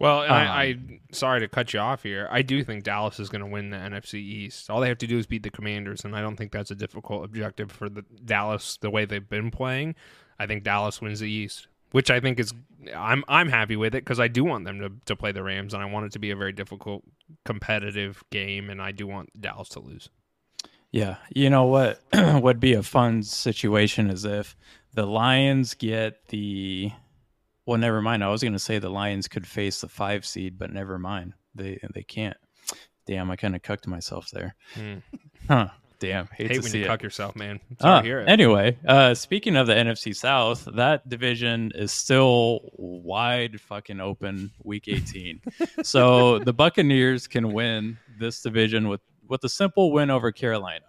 [0.00, 2.26] Well, and I, I Um, sorry to cut you off here.
[2.30, 4.70] I do think Dallas is going to win the NFC East.
[4.70, 6.74] All they have to do is beat the Commanders, and I don't think that's a
[6.74, 9.94] difficult objective for the Dallas the way they've been playing.
[10.38, 12.54] I think Dallas wins the East, which I think is
[12.96, 15.74] I'm I'm happy with it because I do want them to to play the Rams,
[15.74, 17.04] and I want it to be a very difficult,
[17.44, 20.08] competitive game, and I do want Dallas to lose.
[20.90, 24.56] Yeah, you know what would be a fun situation is if
[24.94, 26.90] the Lions get the
[27.70, 28.24] well, never mind.
[28.24, 31.34] I was going to say the Lions could face the five seed, but never mind.
[31.54, 32.36] They they can't.
[33.06, 34.56] Damn, I kind of cucked myself there.
[34.74, 34.94] Hmm.
[35.46, 35.68] Huh.
[36.00, 36.88] Damn, hate, Hate to when see you it.
[36.88, 37.60] cuck yourself, man.
[37.80, 38.28] It.
[38.28, 44.88] anyway, uh, speaking of the NFC South, that division is still wide fucking open week
[44.88, 45.40] 18.
[45.84, 50.86] so the Buccaneers can win this division with, with a simple win over Carolina.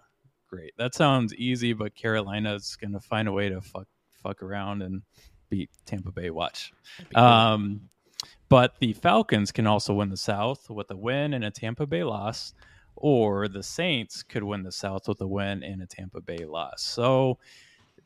[0.48, 0.72] Great.
[0.78, 3.86] That sounds easy, but Carolina's going to find a way to fuck,
[4.22, 5.02] fuck around and
[5.52, 6.30] beat Tampa Bay.
[6.30, 6.72] Watch.
[7.14, 7.90] Um,
[8.48, 12.04] but the Falcons can also win the South with a win and a Tampa Bay
[12.04, 12.54] loss,
[12.96, 16.82] or the Saints could win the South with a win and a Tampa Bay loss.
[16.82, 17.38] So,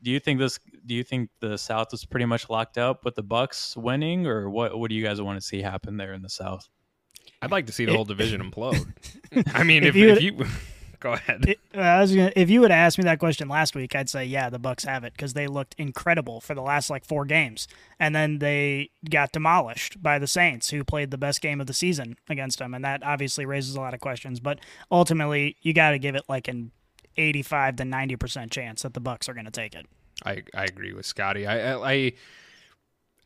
[0.03, 0.59] do you think this?
[0.85, 4.49] Do you think the South is pretty much locked up with the Bucs winning, or
[4.49, 4.77] what?
[4.77, 6.67] What do you guys want to see happen there in the South?
[7.41, 8.85] I'd like to see the whole division implode.
[9.53, 10.45] I mean, If if, you if you
[10.99, 11.45] go ahead.
[11.47, 13.95] It, uh, I was gonna, if you would have asked me that question last week,
[13.95, 17.05] I'd say yeah, the Bucs have it because they looked incredible for the last like
[17.05, 17.67] four games,
[17.99, 21.73] and then they got demolished by the Saints, who played the best game of the
[21.73, 24.39] season against them, and that obviously raises a lot of questions.
[24.39, 24.59] But
[24.91, 26.71] ultimately, you got to give it like an
[27.17, 29.85] eighty-five to ninety percent chance that the Bucs are going to take it.
[30.25, 31.45] I, I agree with Scotty.
[31.45, 32.13] I I I,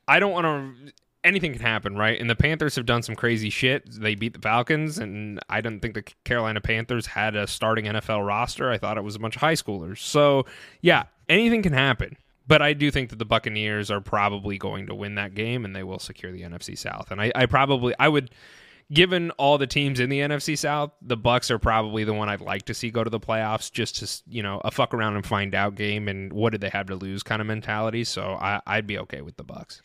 [0.08, 0.94] I don't want to.
[1.24, 2.20] Anything can happen, right?
[2.20, 3.84] And the Panthers have done some crazy shit.
[3.92, 8.26] They beat the Falcons, and I didn't think the Carolina Panthers had a starting NFL
[8.26, 8.72] roster.
[8.72, 10.00] I thought it was a bunch of high schoolers.
[10.00, 10.46] So
[10.82, 12.18] yeah, anything can happen.
[12.48, 15.76] But I do think that the Buccaneers are probably going to win that game, and
[15.76, 17.12] they will secure the NFC South.
[17.12, 18.32] And I, I probably I would
[18.92, 22.42] given all the teams in the NFC South, the Bucs are probably the one I'd
[22.42, 25.26] like to see go to the playoffs, just to you know a fuck around and
[25.26, 28.04] find out game and what did they have to lose kind of mentality.
[28.04, 29.82] So I, I'd be okay with the Bucs.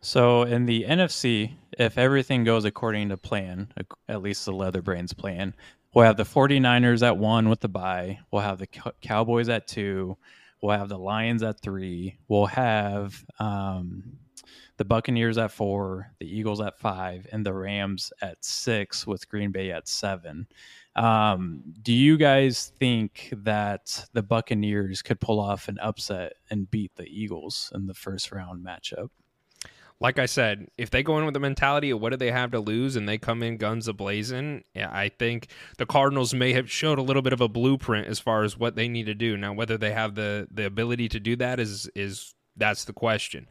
[0.00, 3.72] So in the NFC, if everything goes according to plan,
[4.08, 5.54] at least the Leatherbrainz plan,
[5.92, 8.20] we'll have the 49ers at one with the bye.
[8.30, 8.68] We'll have the
[9.00, 10.16] Cowboys at two.
[10.62, 12.18] We'll have the Lions at three.
[12.28, 14.18] We'll have um,
[14.76, 19.50] the Buccaneers at four, the Eagles at five, and the Rams at six, with Green
[19.52, 20.46] Bay at seven.
[20.96, 26.92] Um, do you guys think that the Buccaneers could pull off an upset and beat
[26.96, 29.10] the Eagles in the first round matchup?
[30.00, 32.52] Like I said, if they go in with the mentality of what do they have
[32.52, 36.52] to lose and they come in guns a blazing, yeah, I think the Cardinals may
[36.52, 39.14] have showed a little bit of a blueprint as far as what they need to
[39.14, 39.36] do.
[39.36, 43.48] Now, whether they have the the ability to do that is is that's the question.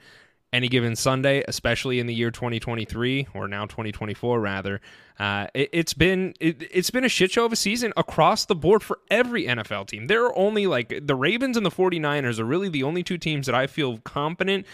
[0.53, 4.79] Any given Sunday, especially in the year 2023 or now 2024 rather,
[5.19, 8.55] uh, it, it's been it, it's been a shit show of a season across the
[8.55, 10.07] board for every NFL team.
[10.07, 13.47] There are only like the Ravens and the 49ers are really the only two teams
[13.47, 14.65] that I feel confident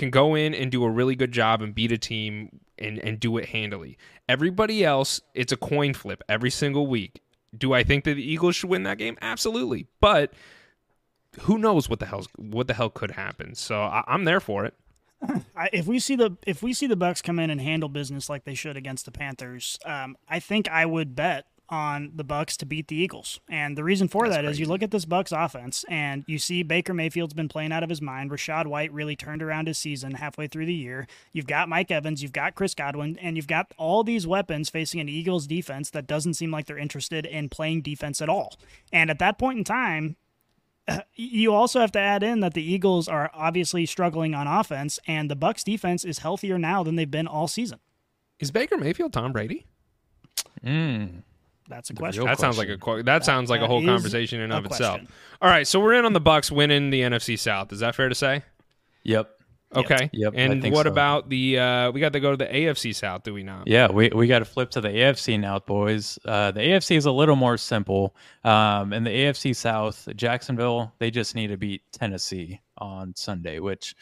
[0.00, 3.20] can go in and do a really good job and beat a team and, and
[3.20, 3.98] do it handily.
[4.28, 7.20] Everybody else, it's a coin flip every single week.
[7.56, 9.18] Do I think that the Eagles should win that game?
[9.20, 9.86] Absolutely.
[10.00, 10.32] But
[11.42, 13.54] who knows what the hell what the hell could happen?
[13.54, 14.74] So I, I'm there for it.
[15.72, 18.44] If we see the if we see the Bucs come in and handle business like
[18.44, 22.66] they should against the Panthers, um, I think I would bet on the Bucs to
[22.66, 23.40] beat the Eagles.
[23.48, 26.62] And the reason for that is you look at this Bucs offense and you see
[26.62, 28.30] Baker Mayfield's been playing out of his mind.
[28.30, 31.06] Rachaad White really turned around his season halfway through the year.
[31.32, 35.00] You've got Mike Evans, you've got Chris Godwin, and you've got all these weapons facing
[35.00, 38.58] an Eagles defense that doesn't seem like they're interested in playing defense at all.
[38.92, 40.16] And at that point in time,
[41.14, 45.30] you also have to add in that the Eagles are obviously struggling on offense, and
[45.30, 47.78] the Bucs defense is healthier now than they've been all season.
[48.40, 49.66] Is Baker Mayfield Tom Brady?
[50.64, 51.22] Mm.
[51.70, 52.20] That's a The question.
[52.24, 54.66] real That sounds like a qu- that sounds like a whole conversation in a and
[54.66, 55.00] of itself.
[55.40, 57.72] All right, so we're in on the Bucs winning the NFC South.
[57.72, 58.42] Is that fair to say?
[59.04, 59.30] Yep.
[59.76, 60.10] Okay.
[60.12, 60.90] Yep, And what so.
[60.90, 63.68] about the uh we got to go to the AFC South, do we not?
[63.68, 66.18] Yeah, we, we got to flip to the AFC now, boys.
[66.24, 68.16] Uh, the AFC is a little more simple.
[68.42, 73.94] Um, in the AFC South, Jacksonville, they just need to beat Tennessee on Sunday, which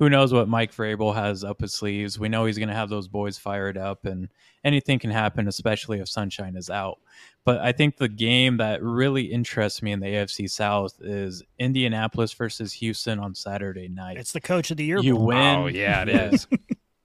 [0.00, 2.18] who knows what Mike Vrabel has up his sleeves.
[2.18, 4.30] We know he's going to have those boys fired up, and
[4.64, 6.98] anything can happen, especially if Sunshine is out.
[7.44, 12.32] But I think the game that really interests me in the AFC South is Indianapolis
[12.32, 14.16] versus Houston on Saturday night.
[14.16, 15.00] It's the coach of the year.
[15.00, 15.26] you bowl.
[15.26, 15.56] win.
[15.58, 16.48] Oh, yeah, it is.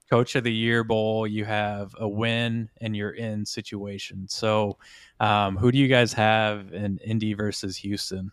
[0.08, 1.26] Coach of the Year Bowl.
[1.26, 4.28] You have a win and you're in situation.
[4.28, 4.78] So,
[5.18, 8.30] um, who do you guys have in Indy versus Houston?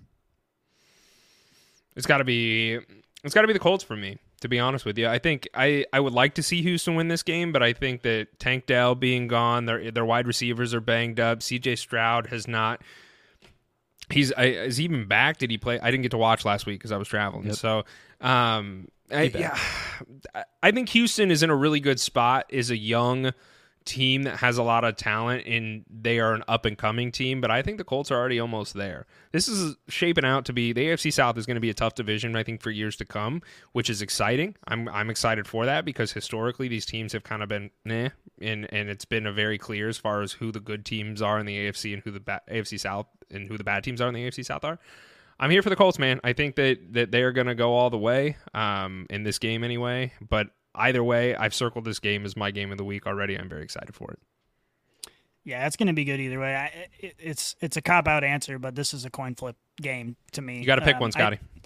[1.95, 2.79] It's got to be
[3.23, 4.19] it's got to be the Colts for me.
[4.43, 7.07] To be honest with you, I think I, I would like to see Houston win
[7.07, 10.81] this game, but I think that Tank Dell being gone, their their wide receivers are
[10.81, 11.41] banged up.
[11.41, 11.77] C.J.
[11.77, 12.81] Stroud has not.
[14.09, 15.37] He's I, is he even back?
[15.37, 15.79] Did he play?
[15.79, 17.45] I didn't get to watch last week because I was traveling.
[17.45, 17.55] Yep.
[17.55, 17.85] So,
[18.19, 19.57] um, I, yeah,
[20.61, 22.45] I think Houston is in a really good spot.
[22.49, 23.31] Is a young
[23.85, 27.41] team that has a lot of talent and they are an up and coming team,
[27.41, 29.05] but I think the Colts are already almost there.
[29.31, 31.95] This is shaping out to be the AFC South is going to be a tough
[31.95, 34.55] division, I think, for years to come, which is exciting.
[34.67, 38.09] I'm I'm excited for that because historically these teams have kind of been nah,
[38.41, 41.39] and and it's been a very clear as far as who the good teams are
[41.39, 44.07] in the AFC and who the ba- AFC South and who the bad teams are
[44.07, 44.79] in the AFC South are.
[45.39, 46.19] I'm here for the Colts, man.
[46.23, 49.39] I think that that they are going to go all the way um, in this
[49.39, 50.13] game anyway.
[50.21, 53.37] But either way, I've circled this game as my game of the week already.
[53.37, 54.19] I'm very excited for it.
[55.45, 56.55] Yeah, it's going to be good either way.
[56.55, 60.15] I, it, it's it's a cop out answer, but this is a coin flip game
[60.31, 60.59] to me.
[60.59, 61.37] You got to pick Um, one, Scotty.
[61.41, 61.62] I,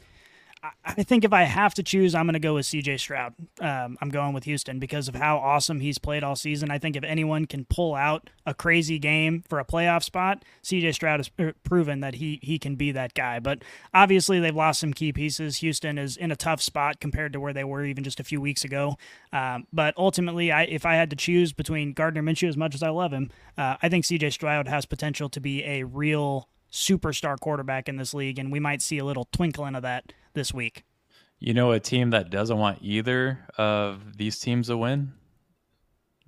[0.63, 3.35] I think if I have to choose, I'm going to go with CJ Stroud.
[3.59, 6.71] Um, I'm going with Houston because of how awesome he's played all season.
[6.71, 10.95] I think if anyone can pull out a crazy game for a playoff spot, CJ
[10.95, 13.39] Stroud has proven that he he can be that guy.
[13.39, 15.57] But obviously, they've lost some key pieces.
[15.57, 18.41] Houston is in a tough spot compared to where they were even just a few
[18.41, 18.97] weeks ago.
[19.31, 22.81] Um, but ultimately, I, if I had to choose between Gardner Minshew, as much as
[22.81, 27.39] I love him, uh, I think CJ Stroud has potential to be a real superstar
[27.39, 30.85] quarterback in this league, and we might see a little twinkling of that this week.
[31.39, 35.11] You know, a team that doesn't want either of these teams to win.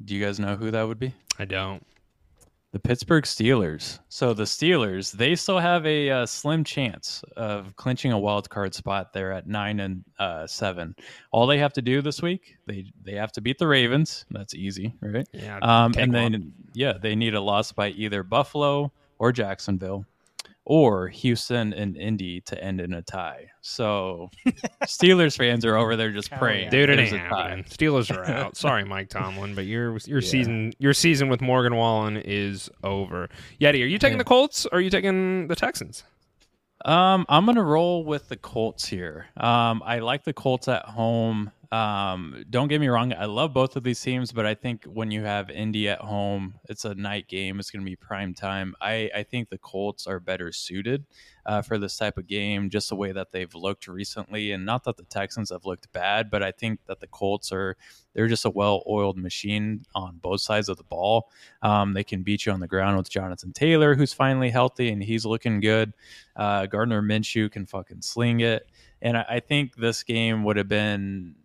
[0.04, 1.14] Do you guys know who that would be?
[1.40, 1.86] I don't.
[2.72, 3.98] The Pittsburgh Steelers.
[4.10, 8.76] So the Steelers, they still have a uh, slim chance of clinching a wild card
[8.76, 10.96] spot there at nine and uh, seven.
[11.32, 14.26] All they have to do this week, they they have to beat the Ravens.
[14.30, 15.28] That's easy, right?
[15.34, 15.58] Yeah.
[15.64, 20.06] Um, and then yeah, they need a loss by either Buffalo or Jacksonville,
[20.72, 23.48] or Houston and Indy to end in a tie.
[23.62, 24.30] So
[24.84, 26.66] Steelers fans are over there just praying.
[26.66, 26.70] yeah.
[26.70, 27.24] Dude, it ain't a tie.
[27.48, 27.64] happening.
[27.66, 28.56] Steelers are out.
[28.56, 30.30] Sorry, Mike Tomlin, but your your Yeah.
[30.30, 33.30] season your season with Morgan Wallen is over.
[33.60, 34.20] Yeti, are you taking Yeah.
[34.20, 36.04] the Colts or are you taking the Texans?
[36.86, 39.26] Um, I'm gonna roll with the Colts here.
[39.38, 41.52] Um, I like the Colts at home.
[41.72, 45.12] Um, don't get me wrong, I love both of these teams, but I think when
[45.12, 47.60] you have Indy at home, it's a night game.
[47.60, 48.74] It's gonna be prime time.
[48.82, 51.06] I I think the Colts are better suited
[51.46, 54.84] uh, for this type of game, just the way that they've looked recently, and not
[54.86, 57.78] that the Texans have looked bad, but I think that the Colts are
[58.16, 61.30] they're just a well-oiled machine on both sides of the ball.
[61.62, 65.04] Um, they can beat you on the ground with Jonathan Taylor, who's finally healthy and
[65.04, 65.94] he's looking good.
[66.36, 68.68] Uh, Gardner Minshew can fucking sling it,
[69.04, 71.36] and I, I think this game would have been.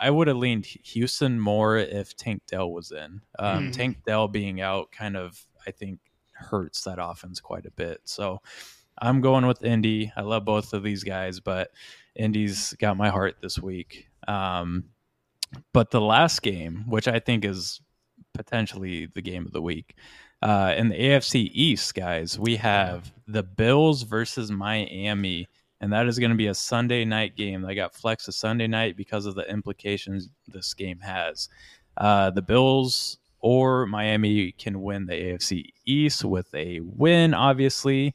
[0.00, 3.20] I would have leaned Houston more if Tank Dell was in.
[3.38, 3.72] Um, Mhm.
[3.72, 6.00] Tank Dell being out kind of, I think,
[6.32, 8.00] hurts that offense quite a bit.
[8.04, 8.40] So
[9.00, 10.12] I'm going with Indy.
[10.16, 11.70] I love both of these guys, but
[12.14, 14.08] Indy's got my heart this week.
[14.26, 14.84] Um,
[15.72, 17.80] but the last game, which I think is
[18.34, 19.96] potentially the game of the week,
[20.42, 25.48] uh, in the AFC East, guys, we have the Bills versus Miami,
[25.80, 27.62] and that is going to be a Sunday night game.
[27.62, 31.48] They got flex to Sunday night because of the implications this game has.
[31.96, 38.14] Uh, the Bills or Miami can win the AFC East with a win, obviously.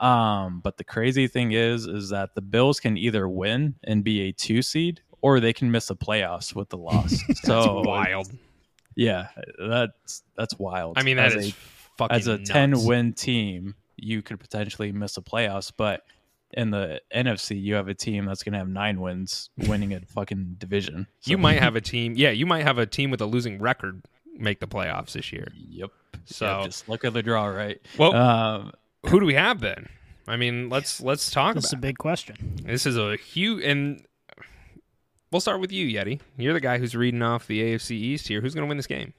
[0.00, 4.22] Um, but the crazy thing is, is that the Bills can either win and be
[4.22, 7.14] a two seed, or they can miss the playoffs with the loss.
[7.44, 8.32] so Wild.
[8.96, 10.98] yeah, that's that's wild.
[10.98, 11.54] I mean, that as is a,
[11.98, 12.50] fucking as a nuts.
[12.50, 16.02] ten win team, you could potentially miss the playoffs, but
[16.54, 20.00] in the NFC, you have a team that's going to have nine wins, winning a
[20.00, 21.06] fucking division.
[21.24, 22.14] You might have a team.
[22.16, 24.02] Yeah, you might have a team with a losing record
[24.36, 25.48] make the playoffs this year.
[25.54, 25.90] Yep.
[26.26, 27.80] So- So just look at the draw, right?
[27.98, 28.72] Well, Um,
[29.06, 29.88] who do we have then?
[30.28, 32.36] I mean, let's let's talk This is a big question.
[32.64, 34.04] This is a huge and
[35.32, 36.20] we'll start with you, Yeti.
[36.36, 38.40] You're the guy who's reading off the AFC East here.
[38.40, 39.14] Who's going to win this game?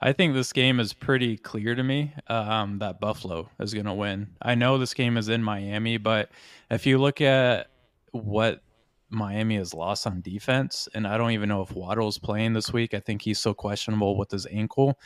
[0.00, 3.92] I think this game is pretty clear to me um, that Buffalo is going to
[3.92, 4.28] win.
[4.40, 6.30] I know this game is in Miami, but
[6.70, 7.68] if you look at
[8.12, 8.62] what
[9.10, 12.94] Miami has lost on defense, and I don't even know if Waddle's playing this week.
[12.94, 14.98] I think he's so questionable with his ankle.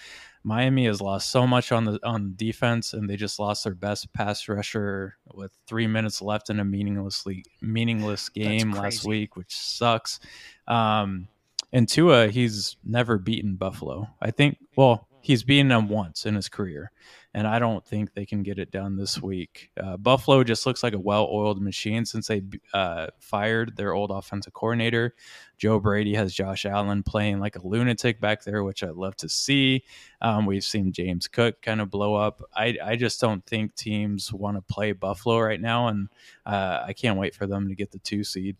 [0.43, 4.13] Miami has lost so much on the on defense, and they just lost their best
[4.13, 10.21] pass rusher with three minutes left in a meaninglessly meaningless game last week, which sucks.
[10.69, 11.29] Um,
[11.75, 14.09] and Tua, he's never beaten Buffalo.
[14.23, 16.93] I think, well, he's beaten them once in his career,
[17.35, 19.71] and I don't think they can get it done this week.
[19.77, 24.53] Uh, Buffalo just looks like a well-oiled machine since they uh, fired their old offensive
[24.53, 25.17] coordinator.
[25.59, 29.29] Joe Brady has Josh Allen playing like a lunatic back there, which I'd love to
[29.29, 29.83] see.
[30.21, 32.41] Um, we've seen James Cook kind of blow up.
[32.55, 36.09] I, I just don't think teams want to play Buffalo right now, and
[36.47, 38.57] uh, I can't wait for them to get the two seed.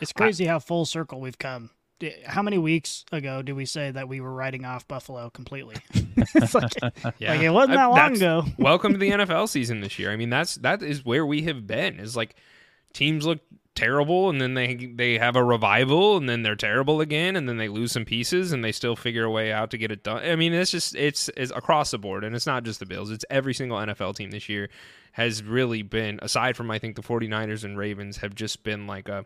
[0.00, 1.70] It's crazy how full circle we've come.
[1.98, 5.76] D- How many weeks ago did we say that we were writing off Buffalo completely?
[6.16, 6.72] it's like,
[7.18, 7.30] Yeah.
[7.32, 8.44] like it wasn't I- that long ago.
[8.58, 10.10] welcome to the NFL season this year.
[10.10, 11.98] I mean, that's that is where we have been.
[11.98, 12.36] Is like
[12.92, 13.40] teams look
[13.74, 17.58] terrible and then they they have a revival and then they're terrible again and then
[17.58, 20.22] they lose some pieces and they still figure a way out to get it done.
[20.22, 23.10] I mean, it's just it's it's across the board and it's not just the Bills.
[23.10, 24.68] It's every single NFL team this year
[25.12, 29.08] has really been aside from I think the 49ers and Ravens have just been like
[29.08, 29.24] a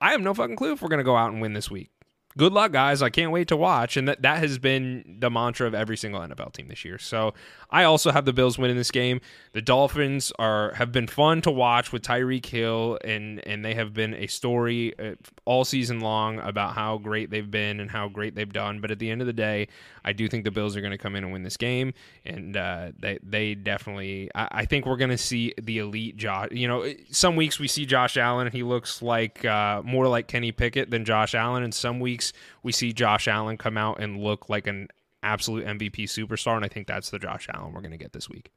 [0.00, 1.90] I have no fucking clue if we're going to go out and win this week.
[2.36, 3.02] Good luck, guys.
[3.02, 3.96] I can't wait to watch.
[3.96, 6.98] And that, that has been the mantra of every single NFL team this year.
[6.98, 7.34] So
[7.70, 9.20] I also have the Bills winning this game.
[9.52, 13.92] The Dolphins are have been fun to watch with Tyreek Hill, and and they have
[13.92, 15.14] been a story uh,
[15.44, 18.80] all season long about how great they've been and how great they've done.
[18.80, 19.68] But at the end of the day,
[20.04, 21.92] I do think the Bills are going to come in and win this game,
[22.24, 24.30] and uh, they they definitely.
[24.34, 26.48] I, I think we're going to see the elite Josh.
[26.52, 30.26] You know, some weeks we see Josh Allen and he looks like uh, more like
[30.26, 34.18] Kenny Pickett than Josh Allen, and some weeks we see Josh Allen come out and
[34.18, 34.88] look like an
[35.22, 38.28] absolute MVP superstar, and I think that's the Josh Allen we're going to get this
[38.28, 38.50] week.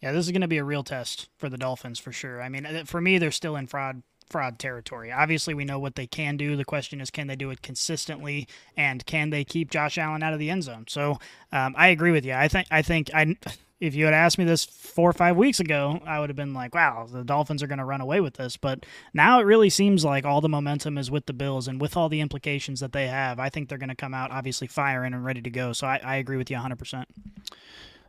[0.00, 2.40] Yeah, this is going to be a real test for the Dolphins for sure.
[2.40, 5.10] I mean, uh, for me, they're still in fraud fraud territory.
[5.10, 6.56] Obviously, we know what they can do.
[6.56, 10.32] The question is, can they do it consistently, and can they keep Josh Allen out
[10.32, 10.84] of the end zone?
[10.88, 11.18] So,
[11.52, 12.32] um, I agree with you.
[12.32, 13.36] I think I think I.
[13.80, 16.52] If you had asked me this four or five weeks ago, I would have been
[16.52, 19.70] like, "Wow, the Dolphins are going to run away with this." But now it really
[19.70, 22.92] seems like all the momentum is with the Bills, and with all the implications that
[22.92, 25.72] they have, I think they're going to come out obviously firing and ready to go.
[25.72, 26.78] So I, I agree with you 100.
[26.78, 27.08] percent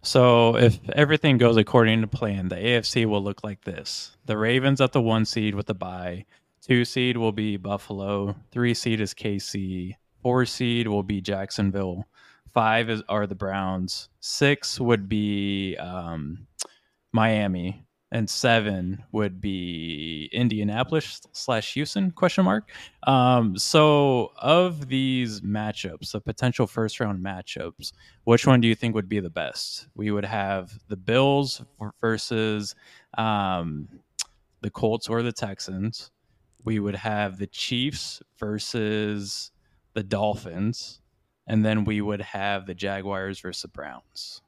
[0.02, 4.82] So if everything goes according to plan, the AFC will look like this: the Ravens
[4.82, 6.26] at the one seed with the bye,
[6.62, 12.06] two seed will be Buffalo, three seed is KC, four seed will be Jacksonville,
[12.54, 16.48] five is are the Browns, six would be um,
[17.12, 22.70] Miami, and seven would be Indianapolis slash Houston question mark.
[23.04, 27.94] Um, so of these matchups, the potential first round matchups,
[28.26, 29.88] which one do you think would be the best?
[29.96, 31.64] We would have the Bills
[32.02, 32.76] versus
[33.18, 33.88] um,
[34.62, 36.12] the Colts or the Texans.
[36.64, 39.52] We would have the Chiefs versus
[39.94, 41.01] the Dolphins,
[41.52, 44.42] and then we would have the Jaguars versus the Browns.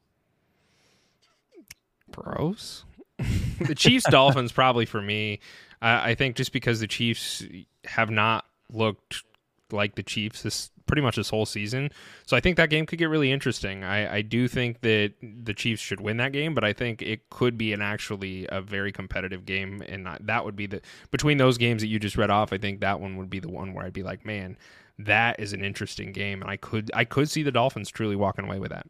[2.09, 2.85] Bros.
[3.59, 5.41] the Chiefs Dolphins probably for me.
[5.81, 7.43] I I think just because the Chiefs
[7.83, 9.23] have not looked
[9.69, 11.89] like the Chiefs this pretty much this whole season,
[12.25, 13.83] so I think that game could get really interesting.
[13.83, 17.29] I, I do think that the Chiefs should win that game, but I think it
[17.29, 20.81] could be an actually a very competitive game, and I- that would be the
[21.11, 22.53] between those games that you just read off.
[22.53, 24.57] I think that one would be the one where I'd be like, man,
[25.05, 28.45] that is an interesting game, and I could I could see the Dolphins truly walking
[28.45, 28.87] away with that.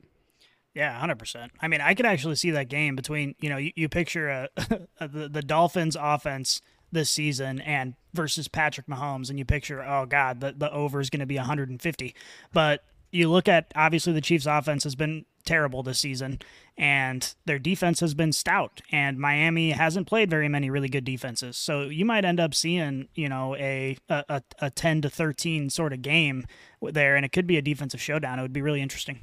[0.74, 1.52] Yeah, hundred percent.
[1.62, 4.48] I mean, I could actually see that game between you know you, you picture uh,
[4.58, 4.64] a,
[5.00, 6.62] a uh, the, the Dolphins offense
[6.92, 11.10] this season and versus Patrick Mahomes, and you picture oh god the the over is
[11.10, 12.16] going to be 150,
[12.52, 16.40] but you look at obviously the Chiefs offense has been terrible this season
[16.78, 21.56] and their defense has been stout and Miami hasn't played very many really good defenses.
[21.58, 25.70] So you might end up seeing, you know, a a, a- a 10 to 13
[25.70, 26.46] sort of game
[26.82, 28.40] there and it could be a defensive showdown.
[28.40, 29.20] It would be really interesting.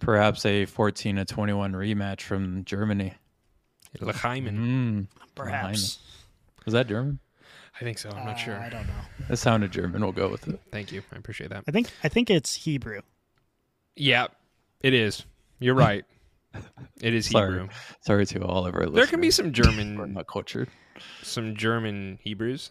[0.00, 3.14] Perhaps a 14 to 21 rematch from Germany.
[4.00, 4.56] L'Heimen.
[4.58, 5.98] Mm, Perhaps.
[6.66, 7.18] is that German?
[7.80, 8.10] I think so.
[8.10, 8.54] I'm not sure.
[8.56, 9.26] Uh, I don't know.
[9.30, 10.02] It sounded German.
[10.02, 10.58] We'll go with it.
[10.70, 11.02] Thank you.
[11.12, 11.64] I appreciate that.
[11.68, 13.00] I think I think it's Hebrew.
[13.96, 14.26] Yeah,
[14.80, 15.24] it is.
[15.62, 16.04] You're right.
[17.00, 17.52] It is Sorry.
[17.52, 17.68] Hebrew.
[18.02, 18.94] Sorry to all of our listeners.
[18.96, 20.68] There can be some We're German, not cultured.
[21.22, 22.70] some German Hebrews.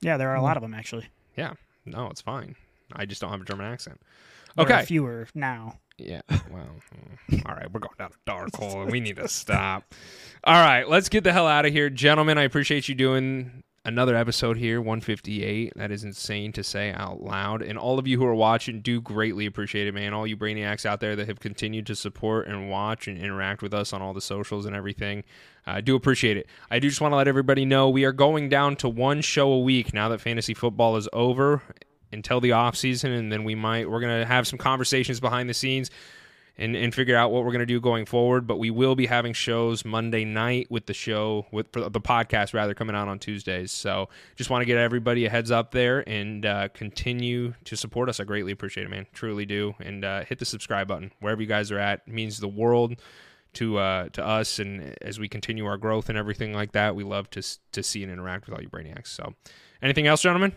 [0.00, 1.06] Yeah, there are a lot of them actually.
[1.36, 1.52] Yeah,
[1.84, 2.56] no, it's fine.
[2.92, 4.00] I just don't have a German accent.
[4.56, 4.84] There are Okay.
[4.86, 5.78] fewer now.
[5.98, 6.20] Yeah.
[6.50, 6.68] Well,
[7.30, 7.72] mm, all right.
[7.72, 9.94] We're going down a dark hole and we need to stop.
[10.44, 10.86] All right.
[10.88, 11.88] Let's get the hell out of here.
[11.88, 15.72] Gentlemen, I appreciate you doing another episode here, 158.
[15.76, 17.62] That is insane to say out loud.
[17.62, 20.12] And all of you who are watching do greatly appreciate it, man.
[20.12, 23.72] All you brainiacs out there that have continued to support and watch and interact with
[23.72, 25.22] us on all the socials and everything.
[25.64, 26.48] I do appreciate it.
[26.70, 29.50] I do just want to let everybody know we are going down to one show
[29.52, 31.62] a week now that fantasy football is over
[32.12, 35.50] until the off season and then we might we're going to have some conversations behind
[35.50, 35.90] the scenes
[36.58, 39.06] and, and figure out what we're going to do going forward but we will be
[39.06, 43.72] having shows monday night with the show with the podcast rather coming out on tuesdays.
[43.72, 48.08] So just want to get everybody a heads up there and uh, continue to support
[48.08, 48.20] us.
[48.20, 49.06] I greatly appreciate it man.
[49.12, 49.74] Truly do.
[49.80, 51.12] And uh, hit the subscribe button.
[51.20, 52.96] Wherever you guys are at it means the world
[53.54, 54.58] to uh, to us.
[54.58, 57.42] And as we continue our growth and everything like that we love to
[57.72, 59.08] to see and interact with all you brainiacs.
[59.08, 59.34] So
[59.82, 60.52] anything else gentlemen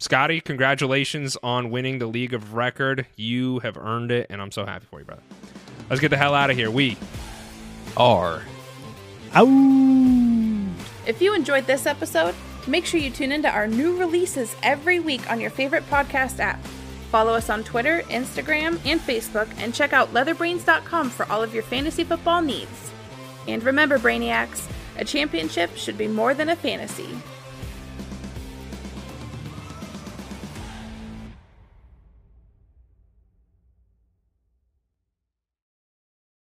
[0.00, 3.06] Scotty, congratulations on winning the League of Record.
[3.14, 5.22] You have earned it, and I'm so happy for you, brother.
[5.88, 6.72] Let's get the hell out of here.
[6.72, 6.96] We
[7.96, 8.42] are
[9.36, 10.66] Ow!
[11.06, 12.34] If you enjoyed this episode,
[12.66, 16.62] Make sure you tune into our new releases every week on your favorite podcast app.
[17.10, 21.62] Follow us on Twitter, Instagram, and Facebook, and check out leatherbrainz.com for all of your
[21.62, 22.92] fantasy football needs.
[23.48, 27.08] And remember, Brainiacs, a championship should be more than a fantasy.